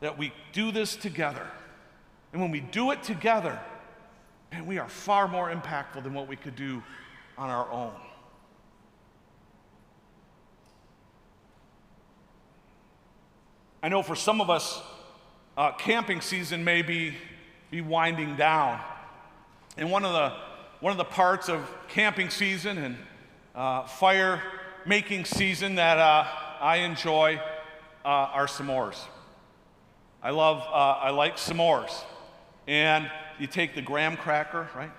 that 0.01 0.17
we 0.17 0.33
do 0.53 0.71
this 0.71 0.97
together. 0.97 1.47
And 2.33 2.41
when 2.41 2.51
we 2.51 2.61
do 2.61 2.93
it 2.93 3.03
together, 3.03 3.59
and 4.53 4.67
we 4.67 4.79
are 4.79 4.89
far 4.89 5.29
more 5.29 5.53
impactful 5.53 6.03
than 6.03 6.15
what 6.15 6.29
we 6.29 6.37
could 6.37 6.57
do 6.57 6.83
on 7.37 7.51
our 7.51 7.71
own. 7.71 7.93
I 13.83 13.89
know 13.89 14.03
for 14.03 14.15
some 14.15 14.41
of 14.41 14.51
us, 14.51 14.81
uh, 15.57 15.73
camping 15.73 16.21
season 16.21 16.65
may 16.65 16.83
be, 16.83 17.15
be 17.71 17.81
winding 17.81 18.37
down. 18.37 18.81
And 19.77 19.91
one 19.91 20.05
of 20.05 20.13
the, 20.13 20.33
one 20.81 20.91
of 20.91 20.99
the 20.99 21.05
parts 21.05 21.49
of 21.49 21.69
camping 21.89 22.29
season 22.29 22.77
and 22.79 22.97
uh, 23.55 23.85
fire 23.85 24.43
making 24.87 25.25
season 25.25 25.77
that 25.77 25.99
uh, 25.99 26.27
I 26.61 26.79
enjoy 26.79 27.41
uh, 28.05 28.09
are 28.09 28.47
s'mores. 28.47 28.99
I 30.23 30.31
love, 30.31 30.59
uh, 30.59 31.01
I 31.01 31.11
like 31.11 31.37
s'mores. 31.37 32.05
And 32.67 33.11
you 33.39 33.47
take 33.47 33.75
the 33.75 33.83
graham 33.83 34.17
cracker, 34.17 34.69
right? 34.75 34.93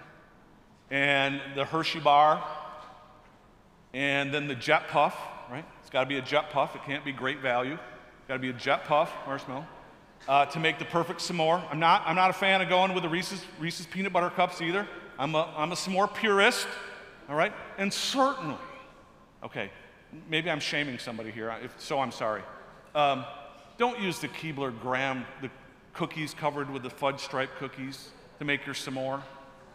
And 0.89 1.39
the 1.56 1.63
Hershey 1.63 2.00
bar, 2.00 2.44
and 3.94 4.34
then 4.34 4.48
the 4.48 4.56
jet 4.56 4.88
puff, 4.88 5.15
right? 5.50 5.65
It's 5.82 5.89
got 5.89 6.02
to 6.02 6.10
be 6.10 6.17
a 6.17 6.22
jet 6.22 6.50
puff, 6.50 6.76
it 6.76 6.84
can't 6.86 7.06
be 7.06 7.12
great 7.12 7.39
value. 7.39 7.78
Got 8.28 8.36
to 8.36 8.39
be 8.39 8.50
a 8.50 8.54
jet 8.54 8.86
puff 8.86 9.12
marshmallow 9.26 9.65
uh, 10.28 10.46
to 10.48 10.60
make 10.60 10.80
the 10.80 10.86
perfect 10.86 11.20
s'more. 11.20 11.62
I'm 11.72 11.80
not, 11.80 12.04
I'm 12.06 12.15
not 12.15 12.30
a 12.30 12.34
fan 12.34 12.62
of 12.62 12.70
going 12.70 12.94
with 12.94 13.04
the 13.04 13.10
Reese's, 13.10 13.44
Reese's 13.60 13.86
peanut 13.86 14.13
butter 14.13 14.30
cups 14.30 14.62
either. 14.62 14.88
I'm 15.20 15.36
a, 15.36 15.54
I'm 15.56 15.72
a 15.72 15.76
s'more 15.76 16.13
purist, 16.13 16.67
all 17.30 17.36
right? 17.36 17.54
And 17.78 17.91
certainly, 17.91 18.58
okay, 19.43 19.71
maybe 20.30 20.49
I'm 20.49 20.60
shaming 20.60 20.99
somebody 20.99 21.32
here, 21.32 21.56
if 21.63 21.73
so, 21.80 21.99
I'm 21.99 22.12
sorry. 22.12 22.41
Um, 22.95 23.25
don't 23.77 23.99
use 23.99 24.19
the 24.19 24.27
Keebler 24.27 24.77
graham, 24.82 25.25
the 25.41 25.49
cookies 25.93 26.34
covered 26.34 26.69
with 26.69 26.84
the 26.84 26.89
fudge 26.89 27.19
stripe 27.19 27.51
cookies 27.58 28.10
to 28.39 28.45
make 28.45 28.65
your 28.65 28.75
s'more. 28.75 29.21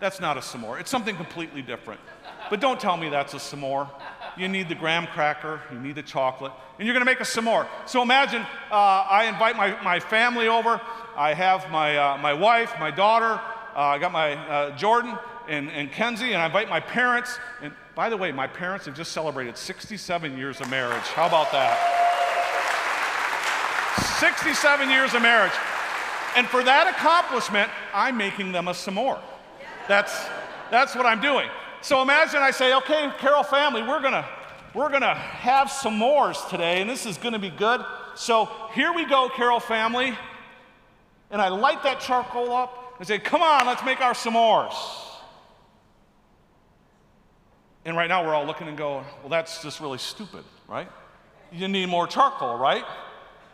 That's 0.01 0.21
not 0.21 0.37
a 0.37 0.41
s'more. 0.41 0.79
It's 0.81 0.91
something 0.91 1.17
completely 1.17 1.63
different. 1.63 2.01
But 2.51 2.61
don't 2.61 2.79
tell 2.79 2.97
me 2.97 3.09
that's 3.09 3.35
a 3.35 3.39
s'more 3.39 3.91
you 4.37 4.49
need 4.49 4.69
the 4.69 4.75
graham 4.75 5.07
cracker, 5.07 5.61
you 5.73 5.79
need 5.79 5.95
the 5.95 6.03
chocolate, 6.03 6.53
and 6.79 6.87
you're 6.87 6.95
gonna 6.95 7.05
make 7.05 7.21
a 7.21 7.25
s'more. 7.25 7.67
So 7.87 8.03
imagine 8.03 8.43
uh, 8.71 8.75
I 9.09 9.27
invite 9.27 9.57
my, 9.57 9.81
my 9.83 10.01
family 10.01 10.49
over. 10.49 10.81
I 11.17 11.35
have 11.35 11.71
my, 11.71 11.97
uh, 11.97 12.19
my 12.19 12.35
wife, 12.35 12.75
my 12.79 12.91
daughter, 12.91 13.41
uh, 13.75 13.81
I 13.81 13.99
got 13.99 14.13
my 14.13 14.35
uh, 14.35 14.77
Jordan 14.77 15.19
and, 15.49 15.71
and 15.71 15.91
Kenzie, 15.93 16.33
and 16.33 16.43
I 16.43 16.47
invite 16.47 16.69
my 16.69 16.81
parents. 16.81 17.39
And 17.63 17.73
by 17.95 18.09
the 18.09 18.17
way, 18.17 18.33
my 18.33 18.47
parents 18.47 18.87
have 18.87 18.95
just 18.95 19.13
celebrated 19.13 19.57
67 19.57 20.37
years 20.37 20.61
of 20.61 20.71
marriage. 20.71 21.07
How 21.09 21.27
about 21.27 21.53
that? 21.53 21.77
67 24.19 24.91
years 24.91 25.15
of 25.15 25.23
marriage. 25.23 25.53
And 26.37 26.47
for 26.47 26.63
that 26.63 26.87
accomplishment, 26.87 27.71
I'm 27.95 28.17
making 28.17 28.53
them 28.53 28.69
a 28.69 28.73
s'more. 28.73 29.21
That's, 29.89 30.27
that's 30.71 30.95
what 30.95 31.07
I'm 31.07 31.21
doing. 31.21 31.49
So 31.81 32.03
imagine 32.03 32.41
I 32.41 32.51
say, 32.51 32.75
okay, 32.75 33.11
Carol 33.19 33.43
family, 33.43 33.83
we're 33.83 34.03
gonna 34.03 34.27
we're 34.75 34.91
gonna 34.91 35.15
have 35.15 35.69
s'mores 35.69 36.51
today, 36.51 36.83
and 36.83 36.91
this 36.91 37.07
is 37.07 37.17
gonna 37.17 37.39
be 37.39 37.49
good. 37.49 37.81
So 38.15 38.51
here 38.75 38.93
we 38.93 39.07
go, 39.07 39.31
Carol 39.35 39.61
family. 39.61 40.15
And 41.31 41.41
I 41.41 41.49
light 41.49 41.83
that 41.85 42.01
charcoal 42.01 42.53
up 42.53 42.97
and 42.99 43.09
say, 43.09 43.19
come 43.19 43.43
on, 43.43 43.67
let's 43.67 43.85
make 43.85 44.01
our 44.01 44.13
s'mores. 44.13 44.75
And 47.87 47.97
right 47.97 48.09
now 48.09 48.27
we're 48.27 48.35
all 48.35 48.45
looking 48.45 48.67
and 48.67 48.77
going, 48.77 49.05
well, 49.21 49.29
that's 49.29 49.63
just 49.63 49.81
really 49.81 49.99
stupid, 49.99 50.45
right? 50.67 50.89
You 51.53 51.69
need 51.69 51.89
more 51.89 52.09
charcoal, 52.09 52.59
right? 52.59 52.85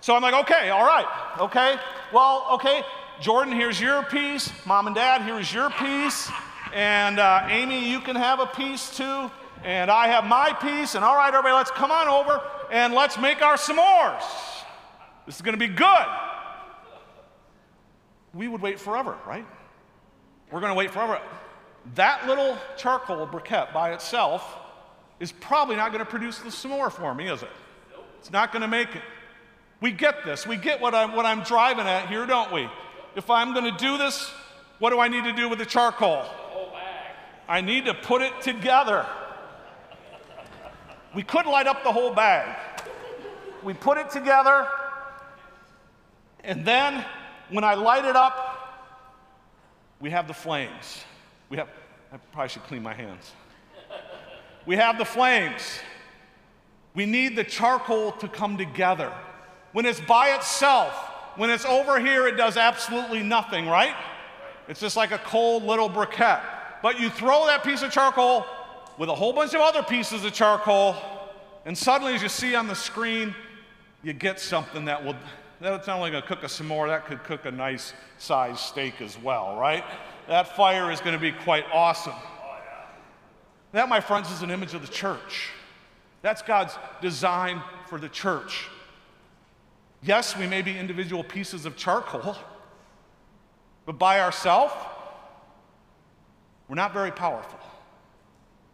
So 0.01 0.17
I'm 0.17 0.23
like, 0.23 0.33
okay, 0.33 0.71
all 0.71 0.87
right, 0.87 1.07
okay. 1.39 1.77
Well, 2.15 2.47
okay, 2.53 2.83
Jordan, 3.21 3.53
here's 3.53 3.79
your 3.79 4.03
piece. 4.05 4.51
Mom 4.65 4.87
and 4.87 4.97
dad, 4.97 5.21
here's 5.21 5.53
your 5.53 5.69
piece. 5.69 6.31
And 6.73 7.19
uh, 7.19 7.47
Amy, 7.51 7.91
you 7.91 8.01
can 8.01 8.17
have 8.17 8.41
a 8.41 8.47
piece 8.47 8.97
too. 8.97 9.31
And 9.65 9.91
I 9.91 10.09
have 10.09 10.25
my 10.25 10.55
piece. 10.55 10.95
And 10.95 11.05
all 11.05 11.15
right, 11.15 11.29
everybody, 11.29 11.55
let's 11.55 11.71
come 11.71 11.93
on 11.93 12.09
over 12.09 12.43
and 12.71 12.95
let's 12.95 13.19
make 13.19 13.43
our 13.43 13.57
s'mores. 13.57 14.25
This 15.27 15.37
is 15.37 15.43
going 15.43 15.59
to 15.59 15.69
be 15.69 15.73
good. 15.73 16.07
We 18.33 18.49
would 18.49 18.63
wait 18.63 18.81
forever, 18.81 19.19
right? 19.27 19.45
We're 20.51 20.61
going 20.61 20.71
to 20.71 20.79
wait 20.79 20.91
forever. 20.91 21.21
That 21.95 22.27
little 22.27 22.57
charcoal 22.77 23.27
briquette 23.27 23.73
by 23.73 23.93
itself 23.93 24.59
is 25.21 25.33
probably 25.33 25.77
not 25.77 25.93
going 25.93 26.05
to 26.05 26.11
produce 26.11 26.39
the 26.39 26.49
s'more 26.49 26.91
for 26.91 27.15
me, 27.15 27.29
is 27.29 27.43
it? 27.43 27.51
It's 28.19 28.31
not 28.31 28.53
going 28.53 28.63
to 28.63 28.69
make 28.69 28.95
it. 28.95 29.03
We 29.81 29.91
get 29.91 30.25
this. 30.25 30.47
We 30.47 30.57
get 30.57 30.81
what 30.81 30.95
I'm, 30.95 31.15
what 31.15 31.27
I'm 31.27 31.43
driving 31.43 31.87
at 31.87 32.09
here, 32.09 32.25
don't 32.25 32.53
we? 32.53 32.69
If 33.17 33.29
I'm 33.31 33.53
going 33.53 33.65
to 33.65 33.77
do 33.77 33.99
this, 33.99 34.31
what 34.79 34.91
do 34.91 35.01
I 35.01 35.09
need 35.09 35.25
to 35.25 35.33
do 35.33 35.49
with 35.49 35.59
the 35.59 35.67
charcoal? 35.67 36.25
I 37.49 37.61
need 37.61 37.85
to 37.87 37.95
put 37.95 38.23
it 38.23 38.41
together. 38.41 39.05
We 41.15 41.23
could 41.23 41.47
light 41.47 41.67
up 41.67 41.83
the 41.83 41.93
whole 41.93 42.15
bag. 42.15 42.57
We 43.63 43.75
put 43.75 43.99
it 43.99 44.11
together, 44.11 44.67
and 46.43 46.65
then 46.65 47.05
when 47.51 47.63
I 47.63 47.75
light 47.75 48.05
it 48.05 48.17
up, 48.17 48.49
we 50.01 50.11
have 50.11 50.27
the 50.27 50.35
flames. 50.35 51.05
We 51.53 51.59
have, 51.59 51.69
I 52.11 52.17
probably 52.17 52.49
should 52.49 52.63
clean 52.63 52.83
my 52.83 52.95
hands. 52.95 53.31
We 54.65 54.77
have 54.77 54.97
the 54.97 55.05
flames. 55.05 55.81
We 56.95 57.05
need 57.05 57.37
the 57.37 57.45
charcoal 57.45 58.13
to 58.13 58.27
come 58.27 58.57
together. 58.57 59.13
When 59.73 59.85
it's 59.85 60.01
by 60.01 60.29
itself, 60.31 60.95
when 61.37 61.51
it's 61.51 61.67
over 61.67 62.01
here, 62.01 62.27
it 62.27 62.39
does 62.39 62.57
absolutely 62.57 63.23
nothing, 63.23 63.67
right? 63.67 63.95
It's 64.67 64.81
just 64.81 64.97
like 64.97 65.11
a 65.13 65.19
cold 65.19 65.65
little 65.65 65.91
briquette. 65.91 66.41
But 66.83 66.99
you 66.99 67.11
throw 67.11 67.45
that 67.45 67.63
piece 67.63 67.83
of 67.83 67.93
charcoal 67.93 68.47
with 68.97 69.11
a 69.11 69.15
whole 69.15 69.35
bunch 69.35 69.53
of 69.53 69.61
other 69.61 69.83
pieces 69.83 70.25
of 70.25 70.33
charcoal, 70.33 70.97
and 71.67 71.77
suddenly, 71.77 72.15
as 72.15 72.23
you 72.23 72.31
see 72.31 72.55
on 72.55 72.67
the 72.67 72.75
screen, 72.75 73.35
you 74.03 74.15
get 74.15 74.41
something 74.41 74.87
that 74.87 75.05
will, 75.05 75.17
that's 75.71 75.87
not 75.87 75.99
only 75.99 76.11
gonna 76.11 76.27
cook 76.27 76.43
a 76.43 76.47
s'more, 76.47 76.89
that 76.89 77.07
could 77.07 77.23
cook 77.23 77.45
a 77.45 77.51
nice 77.51 77.93
sized 78.19 78.59
steak 78.59 79.01
as 79.01 79.17
well, 79.19 79.57
right? 79.57 79.85
That 80.27 80.57
fire 80.57 80.91
is 80.91 81.01
gonna 81.01 81.19
be 81.19 81.33
quite 81.33 81.65
awesome. 81.73 82.15
That, 83.71 83.89
my 83.89 84.01
friends, 84.01 84.31
is 84.31 84.43
an 84.43 84.51
image 84.51 84.75
of 84.75 84.83
the 84.83 84.93
church. 84.93 85.51
That's 86.21 86.43
God's 86.43 86.77
design 87.01 87.63
for 87.87 87.99
the 87.99 88.09
church. 88.09 88.69
Yes, 90.03 90.37
we 90.37 90.47
may 90.47 90.63
be 90.63 90.77
individual 90.77 91.23
pieces 91.23 91.65
of 91.65 91.77
charcoal, 91.77 92.37
but 93.87 93.99
by 93.99 94.21
ourselves, 94.21 94.75
we're 96.69 96.75
not 96.75 96.93
very 96.93 97.13
powerful. 97.13 97.59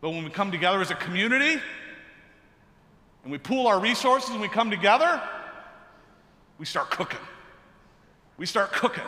But 0.01 0.11
when 0.11 0.25
we 0.25 0.31
come 0.31 0.51
together 0.51 0.81
as 0.81 0.91
a 0.91 0.95
community, 0.95 1.61
and 3.23 3.33
we 3.33 3.39
pool 3.39 3.67
our 3.67 3.79
resources 3.79 4.31
and 4.31 4.41
we 4.41 4.49
come 4.49 4.71
together, 4.71 5.21
we 6.59 6.67
start 6.67 6.91
cooking. 6.91 7.21
We 8.37 8.47
start 8.47 8.73
cooking. 8.73 9.05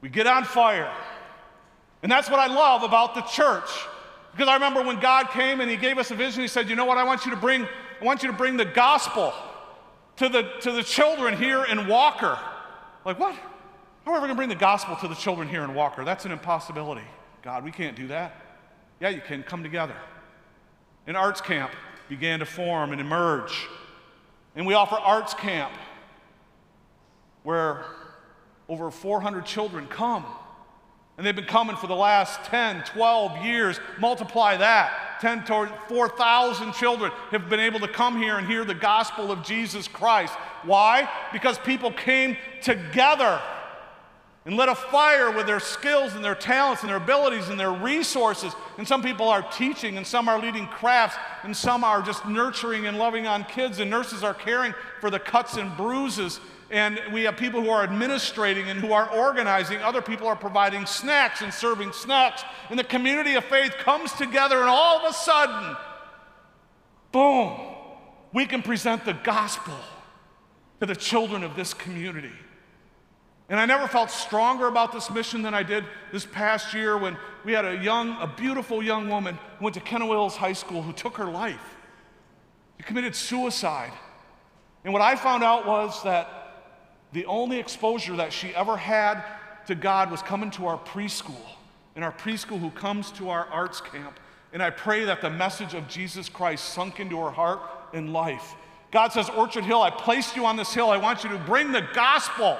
We 0.00 0.08
get 0.08 0.26
on 0.26 0.44
fire. 0.44 0.92
And 2.02 2.10
that's 2.10 2.28
what 2.28 2.38
I 2.38 2.46
love 2.46 2.82
about 2.82 3.14
the 3.14 3.22
church. 3.22 3.70
Because 4.32 4.48
I 4.48 4.54
remember 4.54 4.82
when 4.82 5.00
God 5.00 5.30
came 5.30 5.60
and 5.60 5.70
He 5.70 5.76
gave 5.76 5.98
us 5.98 6.10
a 6.10 6.14
vision, 6.14 6.42
He 6.42 6.48
said, 6.48 6.68
You 6.68 6.76
know 6.76 6.84
what? 6.84 6.98
I 6.98 7.04
want 7.04 7.24
you 7.24 7.30
to 7.30 7.36
bring, 7.36 7.66
I 8.00 8.04
want 8.04 8.22
you 8.22 8.30
to 8.30 8.36
bring 8.36 8.56
the 8.56 8.64
gospel 8.64 9.32
to 10.16 10.28
the, 10.28 10.42
to 10.60 10.72
the 10.72 10.82
children 10.82 11.36
here 11.36 11.64
in 11.64 11.86
Walker. 11.88 12.38
Like, 13.04 13.18
what? 13.18 13.34
How 14.04 14.12
are 14.12 14.14
we 14.14 14.18
going 14.20 14.28
to 14.30 14.34
bring 14.34 14.48
the 14.48 14.54
gospel 14.54 14.96
to 14.96 15.08
the 15.08 15.14
children 15.14 15.48
here 15.48 15.64
in 15.64 15.74
Walker? 15.74 16.04
That's 16.04 16.24
an 16.24 16.32
impossibility. 16.32 17.06
God, 17.42 17.64
we 17.64 17.70
can't 17.70 17.96
do 17.96 18.08
that. 18.08 18.40
Yeah, 19.00 19.08
you 19.08 19.20
can. 19.20 19.42
Come 19.42 19.62
together. 19.62 19.96
An 21.06 21.16
arts 21.16 21.40
camp 21.40 21.72
began 22.08 22.40
to 22.40 22.46
form 22.46 22.92
and 22.92 23.00
emerge. 23.00 23.66
And 24.56 24.66
we 24.66 24.74
offer 24.74 24.96
arts 24.96 25.34
camp 25.34 25.72
where 27.44 27.84
over 28.68 28.90
400 28.90 29.46
children 29.46 29.86
come. 29.86 30.24
And 31.16 31.24
they've 31.24 31.36
been 31.36 31.44
coming 31.44 31.76
for 31.76 31.86
the 31.86 31.94
last 31.94 32.42
10, 32.46 32.82
12 32.84 33.44
years. 33.44 33.78
Multiply 34.00 34.56
that. 34.56 35.20
10 35.20 35.44
to 35.44 35.72
4,000 35.88 36.72
children 36.72 37.12
have 37.30 37.48
been 37.48 37.60
able 37.60 37.78
to 37.78 37.88
come 37.88 38.16
here 38.16 38.36
and 38.36 38.48
hear 38.48 38.64
the 38.64 38.74
gospel 38.74 39.30
of 39.30 39.44
Jesus 39.44 39.86
Christ. 39.86 40.34
Why? 40.64 41.08
Because 41.32 41.56
people 41.58 41.92
came 41.92 42.36
together 42.62 43.40
and 44.44 44.56
lit 44.56 44.68
a 44.68 44.74
fire 44.74 45.30
with 45.30 45.46
their 45.46 45.60
skills 45.60 46.14
and 46.14 46.24
their 46.24 46.34
talents 46.34 46.82
and 46.82 46.90
their 46.90 46.98
abilities 46.98 47.48
and 47.48 47.58
their 47.58 47.72
resources. 47.72 48.52
And 48.76 48.86
some 48.86 49.02
people 49.02 49.28
are 49.28 49.42
teaching, 49.52 49.96
and 49.96 50.06
some 50.06 50.28
are 50.28 50.38
leading 50.38 50.66
crafts, 50.66 51.16
and 51.44 51.56
some 51.56 51.84
are 51.84 52.02
just 52.02 52.26
nurturing 52.26 52.86
and 52.86 52.98
loving 52.98 53.26
on 53.26 53.44
kids, 53.44 53.78
and 53.78 53.88
nurses 53.88 54.22
are 54.22 54.34
caring 54.34 54.74
for 55.00 55.10
the 55.10 55.18
cuts 55.18 55.56
and 55.56 55.74
bruises 55.76 56.40
and 56.70 57.00
we 57.12 57.24
have 57.24 57.36
people 57.36 57.62
who 57.62 57.70
are 57.70 57.84
administrating 57.84 58.68
and 58.68 58.80
who 58.80 58.92
are 58.92 59.10
organizing. 59.10 59.78
Other 59.78 60.02
people 60.02 60.26
are 60.26 60.36
providing 60.36 60.86
snacks 60.86 61.42
and 61.42 61.52
serving 61.52 61.92
snacks. 61.92 62.42
And 62.70 62.78
the 62.78 62.84
community 62.84 63.34
of 63.34 63.44
faith 63.44 63.72
comes 63.78 64.12
together, 64.12 64.60
and 64.60 64.68
all 64.68 64.98
of 64.98 65.10
a 65.10 65.12
sudden, 65.12 65.76
boom, 67.12 67.60
we 68.32 68.46
can 68.46 68.62
present 68.62 69.04
the 69.04 69.12
gospel 69.12 69.78
to 70.80 70.86
the 70.86 70.96
children 70.96 71.44
of 71.44 71.54
this 71.54 71.74
community. 71.74 72.32
And 73.48 73.60
I 73.60 73.66
never 73.66 73.86
felt 73.86 74.10
stronger 74.10 74.66
about 74.66 74.92
this 74.92 75.10
mission 75.10 75.42
than 75.42 75.52
I 75.52 75.62
did 75.62 75.84
this 76.12 76.24
past 76.24 76.72
year 76.72 76.96
when 76.96 77.16
we 77.44 77.52
had 77.52 77.66
a 77.66 77.76
young, 77.76 78.16
a 78.20 78.26
beautiful 78.26 78.82
young 78.82 79.08
woman 79.08 79.38
who 79.58 79.64
went 79.64 79.74
to 79.74 79.80
Kennewill 79.80 80.34
High 80.34 80.54
School 80.54 80.82
who 80.82 80.94
took 80.94 81.18
her 81.18 81.26
life. 81.26 81.76
She 82.78 82.84
committed 82.84 83.14
suicide. 83.14 83.92
And 84.82 84.92
what 84.92 85.02
I 85.02 85.14
found 85.14 85.44
out 85.44 85.66
was 85.66 86.02
that 86.04 86.43
the 87.14 87.24
only 87.26 87.58
exposure 87.58 88.16
that 88.16 88.32
she 88.32 88.54
ever 88.54 88.76
had 88.76 89.24
to 89.66 89.74
God 89.74 90.10
was 90.10 90.20
coming 90.20 90.50
to 90.52 90.66
our 90.66 90.78
preschool, 90.78 91.40
in 91.94 92.02
our 92.02 92.12
preschool 92.12 92.58
who 92.58 92.70
comes 92.70 93.10
to 93.12 93.30
our 93.30 93.46
arts 93.46 93.80
camp. 93.80 94.18
And 94.52 94.62
I 94.62 94.70
pray 94.70 95.04
that 95.04 95.20
the 95.20 95.30
message 95.30 95.74
of 95.74 95.88
Jesus 95.88 96.28
Christ 96.28 96.64
sunk 96.74 97.00
into 97.00 97.18
her 97.20 97.30
heart 97.30 97.60
and 97.92 98.12
life. 98.12 98.54
God 98.90 99.12
says, 99.12 99.30
Orchard 99.30 99.64
Hill, 99.64 99.80
I 99.80 99.90
placed 99.90 100.36
you 100.36 100.44
on 100.44 100.56
this 100.56 100.74
hill. 100.74 100.90
I 100.90 100.96
want 100.96 101.24
you 101.24 101.30
to 101.30 101.38
bring 101.38 101.72
the 101.72 101.86
gospel. 101.94 102.58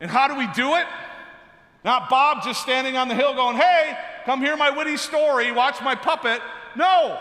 And 0.00 0.10
how 0.10 0.28
do 0.28 0.34
we 0.34 0.46
do 0.48 0.74
it? 0.74 0.86
Not 1.84 2.10
Bob 2.10 2.42
just 2.42 2.62
standing 2.62 2.96
on 2.96 3.08
the 3.08 3.14
hill 3.14 3.34
going, 3.34 3.56
hey, 3.56 3.96
come 4.24 4.40
hear 4.40 4.56
my 4.56 4.70
witty 4.70 4.96
story, 4.96 5.52
watch 5.52 5.80
my 5.82 5.94
puppet. 5.94 6.40
No, 6.74 7.18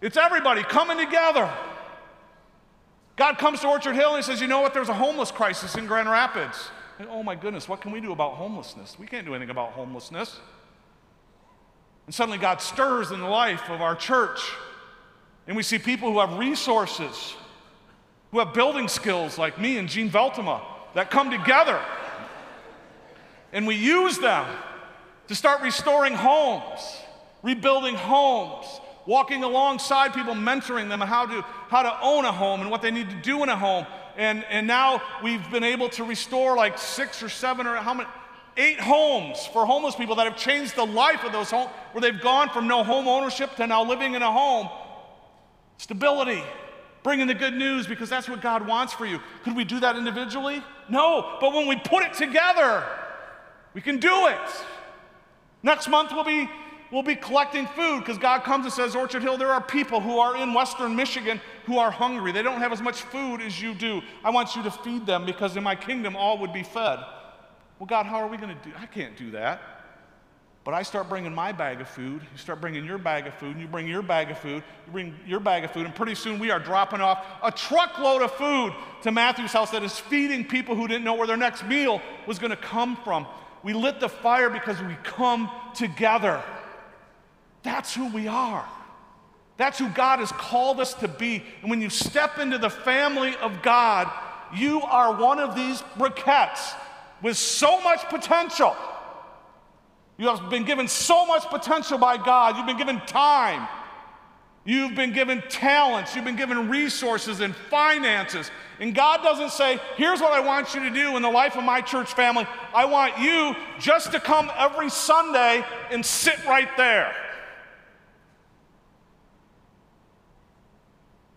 it's 0.00 0.16
everybody 0.16 0.62
coming 0.62 0.98
together. 0.98 1.50
God 3.20 3.36
comes 3.36 3.60
to 3.60 3.68
Orchard 3.68 3.96
Hill 3.96 4.14
and 4.14 4.16
he 4.16 4.22
says, 4.22 4.40
You 4.40 4.46
know 4.46 4.62
what? 4.62 4.72
There's 4.72 4.88
a 4.88 4.94
homeless 4.94 5.30
crisis 5.30 5.74
in 5.74 5.86
Grand 5.86 6.08
Rapids. 6.08 6.70
And, 6.98 7.06
oh 7.10 7.22
my 7.22 7.34
goodness, 7.34 7.68
what 7.68 7.82
can 7.82 7.92
we 7.92 8.00
do 8.00 8.12
about 8.12 8.32
homelessness? 8.32 8.98
We 8.98 9.06
can't 9.06 9.26
do 9.26 9.34
anything 9.34 9.50
about 9.50 9.72
homelessness. 9.72 10.40
And 12.06 12.14
suddenly 12.14 12.38
God 12.38 12.62
stirs 12.62 13.10
in 13.10 13.20
the 13.20 13.28
life 13.28 13.68
of 13.68 13.82
our 13.82 13.94
church. 13.94 14.40
And 15.46 15.54
we 15.54 15.62
see 15.62 15.78
people 15.78 16.10
who 16.10 16.18
have 16.18 16.38
resources, 16.38 17.34
who 18.30 18.38
have 18.38 18.54
building 18.54 18.88
skills 18.88 19.36
like 19.36 19.60
me 19.60 19.76
and 19.76 19.86
Gene 19.86 20.08
Veltema 20.08 20.62
that 20.94 21.10
come 21.10 21.30
together. 21.30 21.78
And 23.52 23.66
we 23.66 23.74
use 23.74 24.16
them 24.16 24.46
to 25.28 25.34
start 25.34 25.60
restoring 25.60 26.14
homes, 26.14 26.96
rebuilding 27.42 27.96
homes, 27.96 28.80
walking 29.06 29.44
alongside 29.44 30.14
people, 30.14 30.34
mentoring 30.34 30.88
them 30.88 31.00
how 31.00 31.26
to, 31.26 31.42
how 31.68 31.82
to 31.82 32.00
own 32.02 32.24
a 32.24 32.32
home 32.32 32.60
and 32.60 32.70
what 32.70 32.82
they 32.82 32.90
need 32.90 33.10
to 33.10 33.16
do 33.16 33.42
in 33.42 33.48
a 33.48 33.56
home. 33.56 33.86
And, 34.16 34.44
and 34.44 34.66
now 34.66 35.02
we've 35.22 35.50
been 35.50 35.64
able 35.64 35.88
to 35.90 36.04
restore 36.04 36.56
like 36.56 36.78
six 36.78 37.22
or 37.22 37.28
seven 37.28 37.66
or 37.66 37.76
how 37.76 37.94
many, 37.94 38.08
eight 38.56 38.80
homes 38.80 39.46
for 39.46 39.64
homeless 39.64 39.94
people 39.94 40.16
that 40.16 40.26
have 40.26 40.36
changed 40.36 40.76
the 40.76 40.84
life 40.84 41.24
of 41.24 41.32
those 41.32 41.50
homes, 41.50 41.70
where 41.92 42.02
they've 42.02 42.20
gone 42.20 42.50
from 42.50 42.68
no 42.68 42.84
home 42.84 43.08
ownership 43.08 43.54
to 43.56 43.66
now 43.66 43.84
living 43.84 44.14
in 44.14 44.22
a 44.22 44.30
home. 44.30 44.68
Stability, 45.78 46.42
bringing 47.02 47.26
the 47.26 47.34
good 47.34 47.54
news 47.54 47.86
because 47.86 48.10
that's 48.10 48.28
what 48.28 48.42
God 48.42 48.66
wants 48.66 48.92
for 48.92 49.06
you. 49.06 49.20
Could 49.44 49.56
we 49.56 49.64
do 49.64 49.80
that 49.80 49.96
individually? 49.96 50.62
No, 50.88 51.38
but 51.40 51.54
when 51.54 51.66
we 51.66 51.76
put 51.76 52.04
it 52.04 52.12
together, 52.14 52.84
we 53.72 53.80
can 53.80 53.98
do 53.98 54.26
it. 54.26 54.38
Next 55.62 55.88
month 55.88 56.12
we'll 56.12 56.24
be 56.24 56.50
we'll 56.90 57.02
be 57.02 57.16
collecting 57.16 57.66
food 57.66 58.00
because 58.00 58.18
God 58.18 58.42
comes 58.42 58.64
and 58.64 58.72
says, 58.72 58.96
Orchard 58.96 59.22
Hill, 59.22 59.36
there 59.36 59.52
are 59.52 59.62
people 59.62 60.00
who 60.00 60.18
are 60.18 60.36
in 60.36 60.54
Western 60.54 60.96
Michigan 60.96 61.40
who 61.66 61.78
are 61.78 61.90
hungry. 61.90 62.32
They 62.32 62.42
don't 62.42 62.60
have 62.60 62.72
as 62.72 62.82
much 62.82 63.02
food 63.02 63.40
as 63.40 63.60
you 63.60 63.74
do. 63.74 64.02
I 64.24 64.30
want 64.30 64.56
you 64.56 64.62
to 64.62 64.70
feed 64.70 65.06
them 65.06 65.24
because 65.24 65.56
in 65.56 65.62
my 65.62 65.74
kingdom 65.74 66.16
all 66.16 66.38
would 66.38 66.52
be 66.52 66.62
fed. 66.62 66.98
Well, 67.78 67.86
God, 67.86 68.06
how 68.06 68.16
are 68.16 68.28
we 68.28 68.36
going 68.36 68.56
to 68.56 68.68
do? 68.68 68.74
I 68.78 68.86
can't 68.86 69.16
do 69.16 69.30
that. 69.32 69.62
But 70.62 70.74
I 70.74 70.82
start 70.82 71.08
bringing 71.08 71.34
my 71.34 71.52
bag 71.52 71.80
of 71.80 71.88
food. 71.88 72.20
You 72.20 72.36
start 72.36 72.60
bringing 72.60 72.84
your 72.84 72.98
bag 72.98 73.26
of 73.26 73.32
food, 73.34 73.52
and 73.52 73.60
you 73.60 73.66
bring 73.66 73.88
your 73.88 74.02
bag 74.02 74.30
of 74.30 74.38
food. 74.38 74.62
You 74.86 74.92
bring 74.92 75.14
your 75.26 75.40
bag 75.40 75.64
of 75.64 75.70
food, 75.70 75.86
and 75.86 75.94
pretty 75.94 76.14
soon 76.14 76.38
we 76.38 76.50
are 76.50 76.60
dropping 76.60 77.00
off 77.00 77.24
a 77.42 77.50
truckload 77.50 78.20
of 78.20 78.30
food 78.32 78.74
to 79.02 79.10
Matthew's 79.10 79.54
house 79.54 79.70
that 79.70 79.82
is 79.82 79.98
feeding 79.98 80.44
people 80.44 80.76
who 80.76 80.86
didn't 80.86 81.04
know 81.04 81.14
where 81.14 81.26
their 81.26 81.38
next 81.38 81.64
meal 81.64 82.02
was 82.26 82.38
going 82.38 82.50
to 82.50 82.58
come 82.58 82.96
from. 82.96 83.26
We 83.62 83.72
lit 83.72 84.00
the 84.00 84.08
fire 84.08 84.50
because 84.50 84.80
we 84.82 84.94
come 85.02 85.50
together. 85.74 86.42
That's 87.62 87.94
who 87.94 88.08
we 88.08 88.28
are. 88.28 88.66
That's 89.56 89.78
who 89.78 89.88
God 89.90 90.20
has 90.20 90.32
called 90.32 90.80
us 90.80 90.94
to 90.94 91.08
be. 91.08 91.42
And 91.60 91.70
when 91.70 91.82
you 91.82 91.90
step 91.90 92.38
into 92.38 92.56
the 92.56 92.70
family 92.70 93.36
of 93.36 93.60
God, 93.62 94.10
you 94.54 94.80
are 94.80 95.14
one 95.14 95.38
of 95.38 95.54
these 95.54 95.82
briquettes 95.98 96.74
with 97.22 97.36
so 97.36 97.80
much 97.82 98.00
potential. 98.08 98.74
You 100.16 100.28
have 100.28 100.50
been 100.50 100.64
given 100.64 100.88
so 100.88 101.26
much 101.26 101.44
potential 101.44 101.98
by 101.98 102.16
God. 102.16 102.56
You've 102.56 102.66
been 102.66 102.78
given 102.78 103.00
time. 103.06 103.68
You've 104.64 104.94
been 104.94 105.12
given 105.12 105.42
talents. 105.48 106.14
You've 106.14 106.24
been 106.24 106.36
given 106.36 106.68
resources 106.68 107.40
and 107.40 107.54
finances. 107.54 108.50
And 108.78 108.94
God 108.94 109.22
doesn't 109.22 109.50
say, 109.50 109.78
here's 109.96 110.20
what 110.20 110.32
I 110.32 110.40
want 110.40 110.74
you 110.74 110.80
to 110.80 110.90
do 110.90 111.16
in 111.16 111.22
the 111.22 111.30
life 111.30 111.56
of 111.56 111.64
my 111.64 111.80
church 111.80 112.14
family. 112.14 112.46
I 112.74 112.86
want 112.86 113.18
you 113.18 113.54
just 113.78 114.12
to 114.12 114.20
come 114.20 114.50
every 114.56 114.88
Sunday 114.88 115.64
and 115.90 116.04
sit 116.04 116.42
right 116.46 116.68
there. 116.76 117.14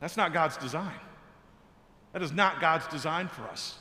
That's 0.03 0.17
not 0.17 0.33
God's 0.33 0.57
design. 0.57 0.99
That 2.11 2.21
is 2.21 2.33
not 2.33 2.59
God's 2.59 2.85
design 2.87 3.29
for 3.29 3.43
us. 3.43 3.77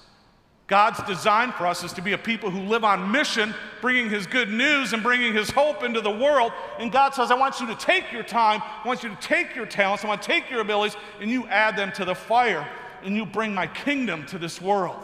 God's 0.68 1.02
design 1.02 1.50
for 1.50 1.66
us 1.66 1.82
is 1.82 1.92
to 1.94 2.00
be 2.00 2.12
a 2.12 2.18
people 2.18 2.48
who 2.48 2.60
live 2.60 2.84
on 2.84 3.10
mission, 3.10 3.52
bringing 3.80 4.08
His 4.08 4.28
good 4.28 4.48
news 4.48 4.92
and 4.92 5.02
bringing 5.02 5.34
His 5.34 5.50
hope 5.50 5.82
into 5.82 6.00
the 6.00 6.12
world. 6.12 6.52
And 6.78 6.92
God 6.92 7.12
says, 7.12 7.32
I 7.32 7.34
want 7.34 7.58
you 7.58 7.66
to 7.66 7.74
take 7.74 8.12
your 8.12 8.22
time, 8.22 8.62
I 8.62 8.86
want 8.86 9.02
you 9.02 9.08
to 9.08 9.16
take 9.16 9.56
your 9.56 9.66
talents, 9.66 10.04
I 10.04 10.08
want 10.08 10.22
to 10.22 10.28
take 10.28 10.48
your 10.48 10.60
abilities, 10.60 10.96
and 11.20 11.28
you 11.28 11.44
add 11.48 11.76
them 11.76 11.90
to 11.94 12.04
the 12.04 12.14
fire, 12.14 12.68
and 13.02 13.16
you 13.16 13.26
bring 13.26 13.52
my 13.52 13.66
kingdom 13.66 14.24
to 14.26 14.38
this 14.38 14.62
world. 14.62 15.02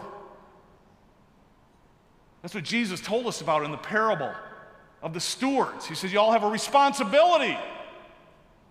That's 2.42 2.54
what 2.54 2.62
Jesus 2.62 3.00
told 3.00 3.26
us 3.26 3.40
about 3.40 3.64
in 3.64 3.72
the 3.72 3.76
parable 3.76 4.32
of 5.02 5.14
the 5.14 5.20
stewards. 5.20 5.84
He 5.84 5.96
says, 5.96 6.12
You 6.12 6.20
all 6.20 6.30
have 6.30 6.44
a 6.44 6.48
responsibility. 6.48 7.58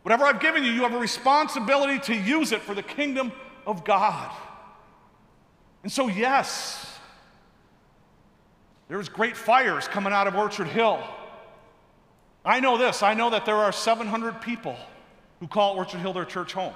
Whatever 0.04 0.26
I've 0.26 0.40
given 0.40 0.64
you, 0.64 0.72
you 0.72 0.84
have 0.84 0.94
a 0.94 1.00
responsibility 1.00 2.00
to 2.00 2.16
use 2.16 2.52
it 2.52 2.62
for 2.62 2.74
the 2.74 2.84
kingdom 2.84 3.32
of 3.66 3.84
God. 3.84 4.32
And 5.84 5.92
so, 5.92 6.08
yes, 6.08 6.98
there's 8.88 9.10
great 9.10 9.36
fires 9.36 9.88
coming 9.88 10.14
out 10.14 10.28
of 10.28 10.36
Orchard 10.36 10.68
Hill. 10.68 11.04
I 12.46 12.62
know 12.62 12.78
this 12.78 13.04
I 13.04 13.14
know 13.14 13.30
that 13.32 13.46
there 13.46 13.58
are 13.58 13.72
700 13.72 14.42
people 14.42 14.78
who 15.40 15.48
call 15.48 15.76
Orchard 15.76 16.00
Hill 16.00 16.14
their 16.14 16.26
church 16.26 16.54
home. 16.54 16.74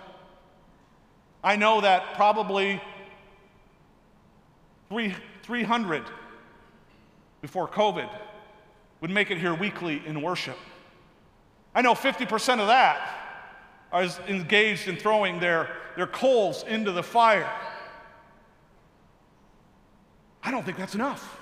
I 1.43 1.55
know 1.55 1.81
that 1.81 2.13
probably 2.15 2.81
300 5.43 6.03
before 7.41 7.67
COVID 7.67 8.09
would 8.99 9.09
make 9.09 9.31
it 9.31 9.37
here 9.37 9.53
weekly 9.53 10.01
in 10.05 10.21
worship. 10.21 10.57
I 11.73 11.81
know 11.81 11.93
50% 11.93 12.59
of 12.59 12.67
that 12.67 13.21
are 13.91 14.03
engaged 14.27 14.87
in 14.87 14.95
throwing 14.95 15.39
their, 15.39 15.69
their 15.95 16.07
coals 16.07 16.63
into 16.63 16.91
the 16.91 17.03
fire. 17.03 17.49
I 20.43 20.51
don't 20.51 20.65
think 20.65 20.77
that's 20.77 20.95
enough. 20.95 21.39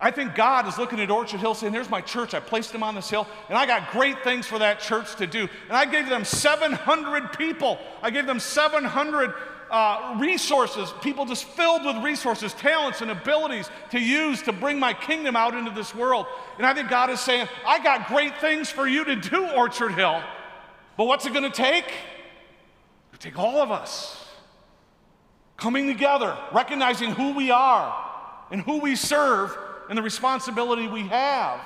I 0.00 0.12
think 0.12 0.36
God 0.36 0.68
is 0.68 0.78
looking 0.78 1.00
at 1.00 1.10
Orchard 1.10 1.40
Hill 1.40 1.54
saying, 1.54 1.72
There's 1.72 1.90
my 1.90 2.00
church. 2.00 2.32
I 2.32 2.40
placed 2.40 2.72
them 2.72 2.84
on 2.84 2.94
this 2.94 3.10
hill, 3.10 3.26
and 3.48 3.58
I 3.58 3.66
got 3.66 3.90
great 3.90 4.22
things 4.22 4.46
for 4.46 4.58
that 4.60 4.78
church 4.78 5.16
to 5.16 5.26
do. 5.26 5.48
And 5.66 5.76
I 5.76 5.86
gave 5.86 6.08
them 6.08 6.24
700 6.24 7.36
people. 7.36 7.78
I 8.00 8.10
gave 8.10 8.26
them 8.26 8.38
700 8.38 9.34
uh, 9.70 10.16
resources, 10.18 10.92
people 11.02 11.24
just 11.24 11.44
filled 11.44 11.84
with 11.84 12.02
resources, 12.02 12.54
talents, 12.54 13.00
and 13.00 13.10
abilities 13.10 13.70
to 13.90 14.00
use 14.00 14.42
to 14.42 14.52
bring 14.52 14.78
my 14.78 14.92
kingdom 14.92 15.36
out 15.36 15.54
into 15.54 15.70
this 15.70 15.94
world. 15.94 16.26
And 16.56 16.66
I 16.66 16.74
think 16.74 16.88
God 16.88 17.10
is 17.10 17.20
saying, 17.20 17.48
I 17.66 17.82
got 17.82 18.08
great 18.08 18.38
things 18.38 18.70
for 18.70 18.86
you 18.86 19.04
to 19.04 19.16
do, 19.16 19.48
Orchard 19.50 19.92
Hill. 19.92 20.22
But 20.96 21.04
what's 21.04 21.26
it 21.26 21.32
going 21.32 21.50
to 21.50 21.56
take? 21.56 21.84
It'll 23.12 23.20
take 23.20 23.38
all 23.38 23.58
of 23.58 23.70
us 23.70 24.26
coming 25.56 25.86
together, 25.86 26.36
recognizing 26.52 27.10
who 27.10 27.34
we 27.34 27.50
are 27.50 27.94
and 28.50 28.62
who 28.62 28.78
we 28.78 28.96
serve 28.96 29.56
and 29.88 29.98
the 29.98 30.02
responsibility 30.02 30.86
we 30.86 31.02
have. 31.08 31.60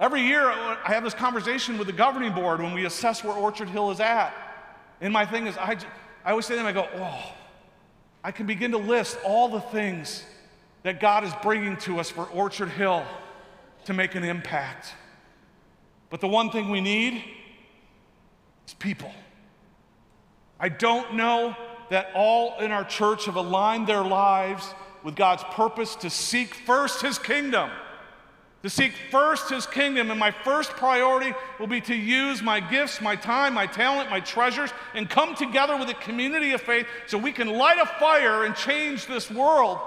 Every 0.00 0.22
year, 0.22 0.48
I 0.48 0.92
have 0.92 1.02
this 1.02 1.14
conversation 1.14 1.76
with 1.76 1.88
the 1.88 1.92
governing 1.92 2.32
board 2.32 2.60
when 2.60 2.72
we 2.72 2.84
assess 2.84 3.24
where 3.24 3.34
Orchard 3.34 3.68
Hill 3.68 3.90
is 3.90 3.98
at. 3.98 4.32
And 5.00 5.12
my 5.12 5.26
thing 5.26 5.46
is, 5.46 5.56
I, 5.56 5.76
I 6.28 6.32
always 6.32 6.44
say 6.44 6.56
to 6.56 6.58
them, 6.58 6.66
I 6.66 6.72
go, 6.72 6.86
oh, 6.94 7.32
I 8.22 8.32
can 8.32 8.44
begin 8.44 8.72
to 8.72 8.76
list 8.76 9.16
all 9.24 9.48
the 9.48 9.62
things 9.62 10.22
that 10.82 11.00
God 11.00 11.24
is 11.24 11.32
bringing 11.42 11.78
to 11.78 12.00
us 12.00 12.10
for 12.10 12.24
Orchard 12.26 12.68
Hill 12.68 13.02
to 13.86 13.94
make 13.94 14.14
an 14.14 14.24
impact. 14.24 14.92
But 16.10 16.20
the 16.20 16.28
one 16.28 16.50
thing 16.50 16.68
we 16.68 16.82
need 16.82 17.24
is 18.66 18.74
people. 18.74 19.10
I 20.60 20.68
don't 20.68 21.14
know 21.14 21.56
that 21.88 22.10
all 22.14 22.60
in 22.60 22.72
our 22.72 22.84
church 22.84 23.24
have 23.24 23.36
aligned 23.36 23.86
their 23.86 24.04
lives 24.04 24.74
with 25.02 25.16
God's 25.16 25.44
purpose 25.44 25.96
to 25.96 26.10
seek 26.10 26.52
first 26.52 27.00
His 27.00 27.18
kingdom 27.18 27.70
to 28.62 28.70
seek 28.70 28.92
first 29.10 29.50
his 29.50 29.66
kingdom, 29.66 30.10
and 30.10 30.18
my 30.18 30.32
first 30.32 30.70
priority 30.70 31.32
will 31.60 31.68
be 31.68 31.80
to 31.82 31.94
use 31.94 32.42
my 32.42 32.58
gifts, 32.58 33.00
my 33.00 33.14
time, 33.14 33.54
my 33.54 33.66
talent, 33.66 34.10
my 34.10 34.18
treasures, 34.18 34.70
and 34.94 35.08
come 35.08 35.34
together 35.36 35.76
with 35.76 35.88
a 35.88 35.94
community 35.94 36.52
of 36.52 36.60
faith 36.60 36.86
so 37.06 37.16
we 37.16 37.30
can 37.30 37.48
light 37.48 37.78
a 37.80 37.86
fire 37.86 38.44
and 38.44 38.56
change 38.56 39.06
this 39.06 39.30
world 39.30 39.78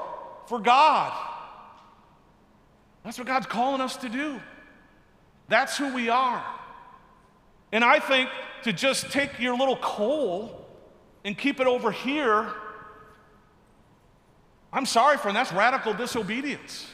for 0.47 0.59
God. 0.59 1.11
That's 3.03 3.17
what 3.17 3.27
God's 3.27 3.47
calling 3.47 3.81
us 3.81 3.97
to 3.97 4.09
do. 4.09 4.39
That's 5.49 5.77
who 5.77 5.93
we 5.93 6.07
are. 6.07 6.43
And 7.73 7.83
I 7.83 7.99
think 7.99 8.29
to 8.63 8.71
just 8.71 9.11
take 9.11 9.39
your 9.39 9.57
little 9.57 9.77
coal 9.77 10.65
and 11.25 11.37
keep 11.37 11.59
it 11.59 11.67
over 11.67 11.91
here, 11.91 12.53
I'm 14.71 14.85
sorry, 14.85 15.17
friend, 15.17 15.35
that's 15.35 15.51
radical 15.51 15.93
disobedience. 15.93 16.87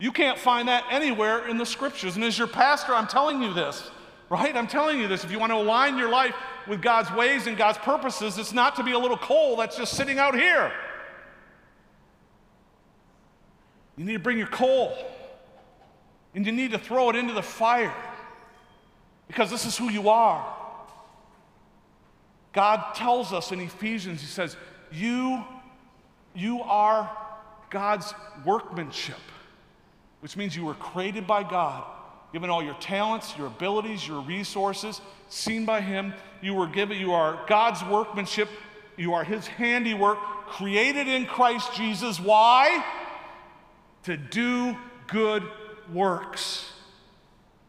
You 0.00 0.10
can't 0.10 0.38
find 0.38 0.66
that 0.68 0.84
anywhere 0.90 1.46
in 1.46 1.58
the 1.58 1.66
scriptures. 1.66 2.16
And 2.16 2.24
as 2.24 2.38
your 2.38 2.48
pastor, 2.48 2.94
I'm 2.94 3.06
telling 3.06 3.42
you 3.42 3.52
this, 3.52 3.90
right? 4.30 4.56
I'm 4.56 4.66
telling 4.66 4.98
you 4.98 5.06
this. 5.06 5.24
If 5.24 5.30
you 5.30 5.38
want 5.38 5.52
to 5.52 5.56
align 5.56 5.98
your 5.98 6.08
life 6.08 6.34
with 6.66 6.80
God's 6.80 7.12
ways 7.12 7.46
and 7.46 7.56
God's 7.56 7.76
purposes, 7.76 8.38
it's 8.38 8.54
not 8.54 8.76
to 8.76 8.82
be 8.82 8.92
a 8.92 8.98
little 8.98 9.18
coal 9.18 9.56
that's 9.56 9.76
just 9.76 9.92
sitting 9.92 10.18
out 10.18 10.34
here. 10.34 10.72
You 13.98 14.06
need 14.06 14.14
to 14.14 14.18
bring 14.18 14.38
your 14.38 14.46
coal 14.46 14.96
and 16.34 16.46
you 16.46 16.52
need 16.52 16.70
to 16.70 16.78
throw 16.78 17.10
it 17.10 17.16
into 17.16 17.34
the 17.34 17.42
fire 17.42 17.94
because 19.28 19.50
this 19.50 19.66
is 19.66 19.76
who 19.76 19.90
you 19.90 20.08
are. 20.08 20.56
God 22.54 22.94
tells 22.94 23.34
us 23.34 23.52
in 23.52 23.60
Ephesians, 23.60 24.22
He 24.22 24.26
says, 24.26 24.56
You, 24.90 25.44
you 26.34 26.62
are 26.62 27.14
God's 27.68 28.14
workmanship 28.46 29.18
which 30.20 30.36
means 30.36 30.54
you 30.54 30.64
were 30.64 30.74
created 30.74 31.26
by 31.26 31.42
God, 31.42 31.84
given 32.32 32.50
all 32.50 32.62
your 32.62 32.74
talents, 32.74 33.36
your 33.36 33.46
abilities, 33.46 34.06
your 34.06 34.20
resources, 34.20 35.00
seen 35.28 35.64
by 35.64 35.80
Him. 35.80 36.14
You 36.40 36.54
were 36.54 36.66
given, 36.66 36.98
you 36.98 37.12
are 37.12 37.40
God's 37.46 37.82
workmanship, 37.84 38.48
you 38.96 39.14
are 39.14 39.24
His 39.24 39.46
handiwork, 39.46 40.18
created 40.46 41.08
in 41.08 41.26
Christ 41.26 41.74
Jesus. 41.74 42.20
Why? 42.20 42.84
To 44.04 44.16
do 44.16 44.76
good 45.06 45.42
works, 45.92 46.70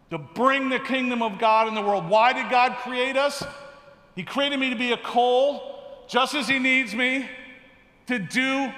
to 0.09 0.17
bring 0.17 0.69
the 0.69 0.79
kingdom 0.79 1.21
of 1.21 1.39
God 1.39 1.67
in 1.67 1.73
the 1.73 1.81
world. 1.81 2.07
Why 2.09 2.33
did 2.33 2.49
God 2.49 2.77
create 2.77 3.17
us? 3.17 3.43
He 4.15 4.23
created 4.23 4.59
me 4.59 4.69
to 4.69 4.75
be 4.75 4.91
a 4.91 4.97
coal, 4.97 6.05
just 6.07 6.35
as 6.35 6.47
He 6.47 6.59
needs 6.59 6.93
me, 6.93 7.27
to 8.07 8.19
do 8.19 8.71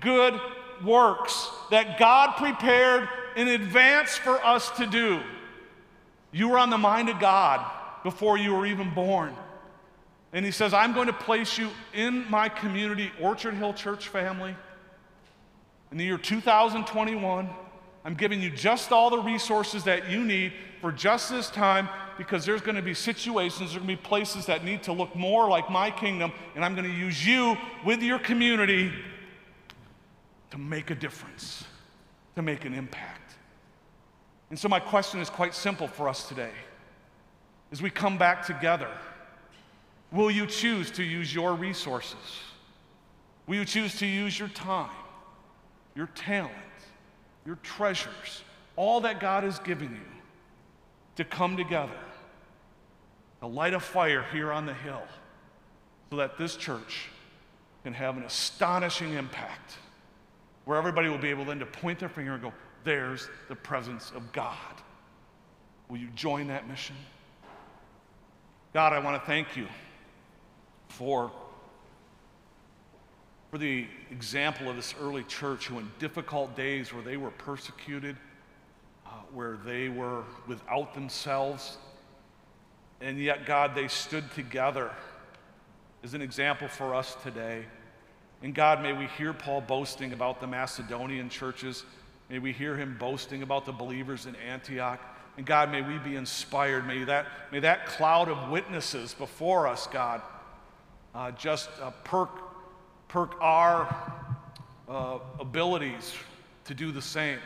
good 0.00 0.38
works 0.84 1.48
that 1.70 1.98
God 1.98 2.36
prepared 2.36 3.08
in 3.36 3.48
advance 3.48 4.16
for 4.16 4.44
us 4.44 4.70
to 4.72 4.86
do. 4.86 5.20
You 6.32 6.48
were 6.48 6.58
on 6.58 6.70
the 6.70 6.78
mind 6.78 7.08
of 7.08 7.18
God 7.18 7.64
before 8.02 8.38
you 8.38 8.54
were 8.54 8.66
even 8.66 8.94
born. 8.94 9.34
And 10.32 10.44
He 10.44 10.52
says, 10.52 10.72
I'm 10.72 10.92
going 10.92 11.08
to 11.08 11.12
place 11.12 11.58
you 11.58 11.70
in 11.92 12.28
my 12.30 12.48
community, 12.48 13.10
Orchard 13.20 13.54
Hill 13.54 13.74
Church 13.74 14.08
family. 14.08 14.54
In 15.90 15.98
the 15.98 16.04
year 16.04 16.18
2021, 16.18 17.50
I'm 18.04 18.14
giving 18.14 18.40
you 18.40 18.50
just 18.50 18.92
all 18.92 19.10
the 19.10 19.18
resources 19.18 19.84
that 19.84 20.08
you 20.08 20.24
need 20.24 20.52
for 20.80 20.92
just 20.92 21.30
this 21.30 21.50
time 21.50 21.88
because 22.16 22.44
there's 22.44 22.60
going 22.60 22.76
to 22.76 22.82
be 22.82 22.94
situations, 22.94 23.58
there's 23.58 23.82
going 23.82 23.96
to 23.96 23.96
be 23.96 23.96
places 23.96 24.46
that 24.46 24.64
need 24.64 24.82
to 24.84 24.92
look 24.92 25.14
more 25.16 25.48
like 25.48 25.70
my 25.70 25.90
kingdom, 25.90 26.32
and 26.54 26.64
I'm 26.64 26.74
going 26.74 26.88
to 26.90 26.96
use 26.96 27.26
you 27.26 27.56
with 27.84 28.02
your 28.02 28.18
community 28.18 28.92
to 30.50 30.58
make 30.58 30.90
a 30.90 30.94
difference, 30.94 31.64
to 32.36 32.42
make 32.42 32.64
an 32.64 32.74
impact. 32.74 33.34
And 34.50 34.58
so, 34.58 34.68
my 34.68 34.80
question 34.80 35.20
is 35.20 35.30
quite 35.30 35.54
simple 35.54 35.86
for 35.86 36.08
us 36.08 36.28
today. 36.28 36.50
As 37.72 37.80
we 37.80 37.90
come 37.90 38.18
back 38.18 38.44
together, 38.44 38.90
will 40.10 40.30
you 40.30 40.46
choose 40.46 40.90
to 40.92 41.04
use 41.04 41.32
your 41.32 41.54
resources? 41.54 42.16
Will 43.46 43.56
you 43.56 43.64
choose 43.64 43.96
to 43.98 44.06
use 44.06 44.38
your 44.38 44.48
time, 44.48 44.90
your 45.94 46.08
talent, 46.08 46.52
your 47.46 47.56
treasures, 47.62 48.42
all 48.76 49.00
that 49.02 49.20
God 49.20 49.44
has 49.44 49.58
given 49.60 49.90
you 49.90 50.20
to 51.16 51.24
come 51.24 51.56
together, 51.56 51.98
to 53.40 53.46
light 53.46 53.74
a 53.74 53.80
fire 53.80 54.24
here 54.32 54.52
on 54.52 54.66
the 54.66 54.74
hill 54.74 55.02
so 56.10 56.16
that 56.16 56.38
this 56.38 56.56
church 56.56 57.08
can 57.84 57.92
have 57.92 58.16
an 58.16 58.24
astonishing 58.24 59.14
impact 59.14 59.74
where 60.70 60.78
everybody 60.78 61.08
will 61.08 61.18
be 61.18 61.30
able 61.30 61.44
then 61.44 61.58
to 61.58 61.66
point 61.66 61.98
their 61.98 62.08
finger 62.08 62.34
and 62.34 62.42
go, 62.44 62.52
there's 62.84 63.28
the 63.48 63.56
presence 63.56 64.12
of 64.14 64.30
God. 64.30 64.54
Will 65.88 65.96
you 65.96 66.06
join 66.14 66.46
that 66.46 66.68
mission? 66.68 66.94
God, 68.72 68.92
I 68.92 69.00
want 69.00 69.20
to 69.20 69.26
thank 69.26 69.56
you 69.56 69.66
for, 70.86 71.32
for 73.50 73.58
the 73.58 73.88
example 74.12 74.70
of 74.70 74.76
this 74.76 74.94
early 75.00 75.24
church 75.24 75.66
who, 75.66 75.80
in 75.80 75.90
difficult 75.98 76.54
days 76.54 76.94
where 76.94 77.02
they 77.02 77.16
were 77.16 77.32
persecuted, 77.32 78.16
uh, 79.04 79.10
where 79.34 79.58
they 79.66 79.88
were 79.88 80.22
without 80.46 80.94
themselves, 80.94 81.78
and 83.00 83.18
yet, 83.18 83.44
God, 83.44 83.74
they 83.74 83.88
stood 83.88 84.30
together 84.34 84.92
as 86.04 86.14
an 86.14 86.22
example 86.22 86.68
for 86.68 86.94
us 86.94 87.16
today. 87.24 87.64
And 88.42 88.54
God, 88.54 88.82
may 88.82 88.92
we 88.92 89.06
hear 89.18 89.32
Paul 89.32 89.60
boasting 89.60 90.12
about 90.12 90.40
the 90.40 90.46
Macedonian 90.46 91.28
churches 91.28 91.84
May 92.30 92.38
we 92.38 92.52
hear 92.52 92.76
him 92.76 92.96
boasting 92.96 93.42
about 93.42 93.66
the 93.66 93.72
believers 93.72 94.26
in 94.26 94.36
Antioch. 94.36 95.00
And 95.36 95.44
God, 95.44 95.72
may 95.72 95.82
we 95.82 95.98
be 95.98 96.14
inspired. 96.14 96.86
May 96.86 97.02
that, 97.02 97.26
may 97.50 97.58
that 97.58 97.86
cloud 97.86 98.28
of 98.28 98.50
witnesses 98.50 99.14
before 99.14 99.66
us, 99.66 99.88
God, 99.88 100.22
uh, 101.12 101.32
just 101.32 101.68
uh, 101.82 101.90
perk, 102.04 102.30
perk 103.08 103.34
our 103.40 103.92
uh, 104.88 105.18
abilities 105.40 106.14
to 106.66 106.74
do 106.74 106.92
the 106.92 107.02
same. 107.02 107.40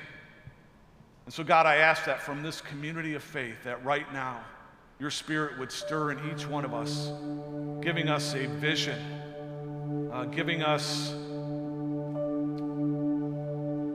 And 1.25 1.33
so, 1.33 1.43
God, 1.43 1.65
I 1.65 1.77
ask 1.77 2.05
that 2.05 2.21
from 2.21 2.43
this 2.43 2.61
community 2.61 3.15
of 3.15 3.23
faith, 3.23 3.57
that 3.65 3.83
right 3.87 4.13
now, 4.13 4.43
your 5.01 5.11
spirit 5.11 5.59
would 5.59 5.73
stir 5.73 6.13
in 6.13 6.31
each 6.31 6.47
one 6.47 6.67
of 6.67 6.75
us, 6.75 7.11
giving 7.81 8.11
us 8.11 8.35
a 8.35 8.47
vision, 8.47 9.01
uh, 10.15 10.25
giving 10.27 10.63
us 10.63 11.13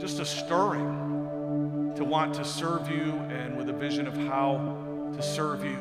just 0.02 0.20
a 0.20 0.26
stirring 0.26 1.94
to 1.96 2.04
want 2.04 2.34
to 2.34 2.44
serve 2.44 2.90
you 2.90 3.14
and 3.30 3.56
with 3.56 3.70
a 3.70 3.74
vision 3.74 4.06
of 4.06 4.14
how 4.18 5.12
to 5.16 5.22
serve 5.22 5.64
you. 5.64 5.78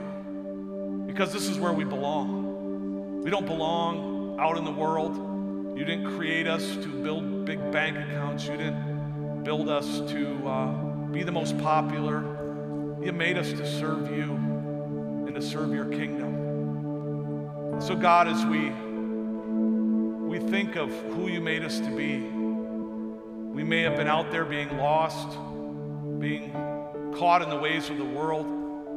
Because 1.08 1.32
this 1.32 1.48
is 1.48 1.58
where 1.58 1.72
we 1.72 1.82
belong. 1.82 3.22
We 3.24 3.30
don't 3.30 3.46
belong 3.46 4.38
out 4.38 4.56
in 4.56 4.64
the 4.64 4.70
world. 4.70 5.16
You 5.76 5.84
didn't 5.84 6.16
create 6.16 6.46
us 6.46 6.76
to 6.76 6.88
build 6.88 7.44
big 7.44 7.72
bank 7.72 7.96
accounts. 7.96 8.44
You 8.46 8.56
didn't 8.56 9.42
build 9.42 9.68
us 9.68 9.98
to 10.12 10.48
uh, 10.48 10.66
be 11.10 11.24
the 11.24 11.32
most 11.32 11.58
popular. 11.58 12.20
You 13.02 13.12
made 13.12 13.38
us 13.38 13.50
to 13.50 13.66
serve 13.66 14.16
you. 14.16 14.34
and 15.26 15.34
to 15.34 15.42
serve 15.42 15.74
your 15.74 15.86
kingdom. 15.86 17.80
So, 17.80 17.94
God, 17.94 18.28
as 18.28 18.44
we, 18.46 18.70
we 18.70 18.87
think 20.50 20.76
of 20.76 20.90
who 21.12 21.28
you 21.28 21.42
made 21.42 21.62
us 21.62 21.78
to 21.78 21.90
be, 21.94 22.20
we 22.20 23.62
may 23.62 23.82
have 23.82 23.96
been 23.96 24.08
out 24.08 24.30
there 24.30 24.46
being 24.46 24.78
lost, 24.78 25.28
being 26.18 26.50
caught 27.14 27.42
in 27.42 27.50
the 27.50 27.56
ways 27.56 27.90
of 27.90 27.98
the 27.98 28.04
world. 28.04 28.46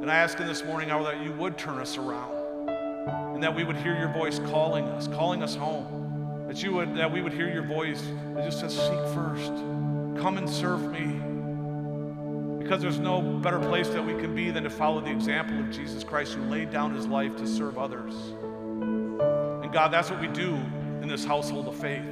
And 0.02 0.10
I 0.10 0.16
ask 0.16 0.40
in 0.40 0.48
this 0.48 0.64
morning 0.64 0.92
hour 0.92 1.04
that 1.04 1.22
you 1.22 1.34
would 1.34 1.58
turn 1.58 1.80
us 1.80 1.98
around 1.98 2.32
and 3.34 3.44
that 3.44 3.54
we 3.54 3.66
would 3.66 3.76
hear 3.76 3.98
your 3.98 4.08
voice 4.14 4.40
calling 4.40 4.86
us, 4.86 5.08
calling 5.08 5.44
us 5.44 5.56
home. 5.56 6.46
That 6.48 6.64
you 6.64 6.72
would 6.74 6.96
that 6.96 7.12
we 7.12 7.22
would 7.22 7.34
hear 7.34 7.52
your 7.52 7.64
voice 7.64 8.02
that 8.34 8.46
just 8.46 8.62
says, 8.62 8.74
seek 8.74 9.14
first. 9.14 9.52
Come 10.22 10.38
and 10.38 10.50
serve 10.50 10.90
me. 10.90 11.20
Because 12.64 12.82
there's 12.82 13.00
no 13.00 13.22
better 13.22 13.60
place 13.60 13.90
that 13.90 14.06
we 14.06 14.14
can 14.14 14.34
be 14.34 14.52
than 14.52 14.64
to 14.64 14.70
follow 14.70 15.02
the 15.02 15.12
example 15.12 15.60
of 15.60 15.70
Jesus 15.70 16.04
Christ 16.04 16.34
who 16.34 16.44
laid 16.44 16.72
down 16.72 16.96
his 16.96 17.08
life 17.08 17.36
to 17.38 17.48
serve 17.48 17.78
others. 17.78 18.14
And 19.64 19.72
God, 19.74 19.90
that's 19.92 20.10
what 20.10 20.22
we 20.22 20.28
do 20.28 20.58
in 21.02 21.08
this 21.08 21.26
household 21.26 21.68
of 21.68 21.76
faith. 21.76 22.06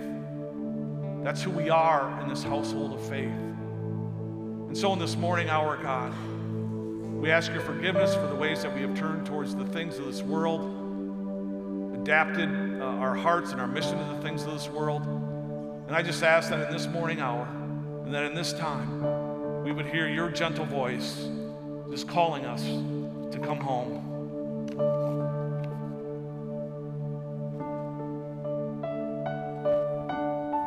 That's 1.23 1.43
who 1.43 1.51
we 1.51 1.69
are 1.69 2.19
in 2.21 2.29
this 2.29 2.43
household 2.43 2.93
of 2.93 3.01
faith. 3.07 3.31
And 4.67 4.77
so 4.77 4.93
in 4.93 4.99
this 4.99 5.15
morning 5.15 5.49
hour, 5.49 5.77
God, 5.77 6.13
we 7.19 7.31
ask 7.31 7.51
your 7.51 7.61
forgiveness 7.61 8.15
for 8.15 8.27
the 8.27 8.35
ways 8.35 8.63
that 8.63 8.73
we 8.73 8.81
have 8.81 8.95
turned 8.95 9.25
towards 9.25 9.55
the 9.55 9.65
things 9.65 9.97
of 9.97 10.05
this 10.05 10.21
world, 10.21 10.61
adapted 12.01 12.49
uh, 12.81 12.85
our 12.85 13.13
hearts 13.13 13.51
and 13.51 13.59
our 13.59 13.67
mission 13.67 13.97
to 13.97 14.15
the 14.15 14.21
things 14.21 14.43
of 14.43 14.53
this 14.53 14.69
world. 14.69 15.01
And 15.87 15.95
I 15.95 16.01
just 16.01 16.23
ask 16.23 16.49
that 16.49 16.67
in 16.67 16.73
this 16.73 16.87
morning 16.87 17.19
hour, 17.19 17.47
and 18.05 18.13
that 18.13 18.23
in 18.23 18.33
this 18.33 18.53
time, 18.53 19.63
we 19.63 19.71
would 19.71 19.85
hear 19.85 20.07
your 20.07 20.29
gentle 20.29 20.65
voice 20.65 21.27
just 21.91 22.07
calling 22.07 22.45
us 22.45 22.63
to 22.63 23.39
come 23.43 23.59
home. 23.59 24.08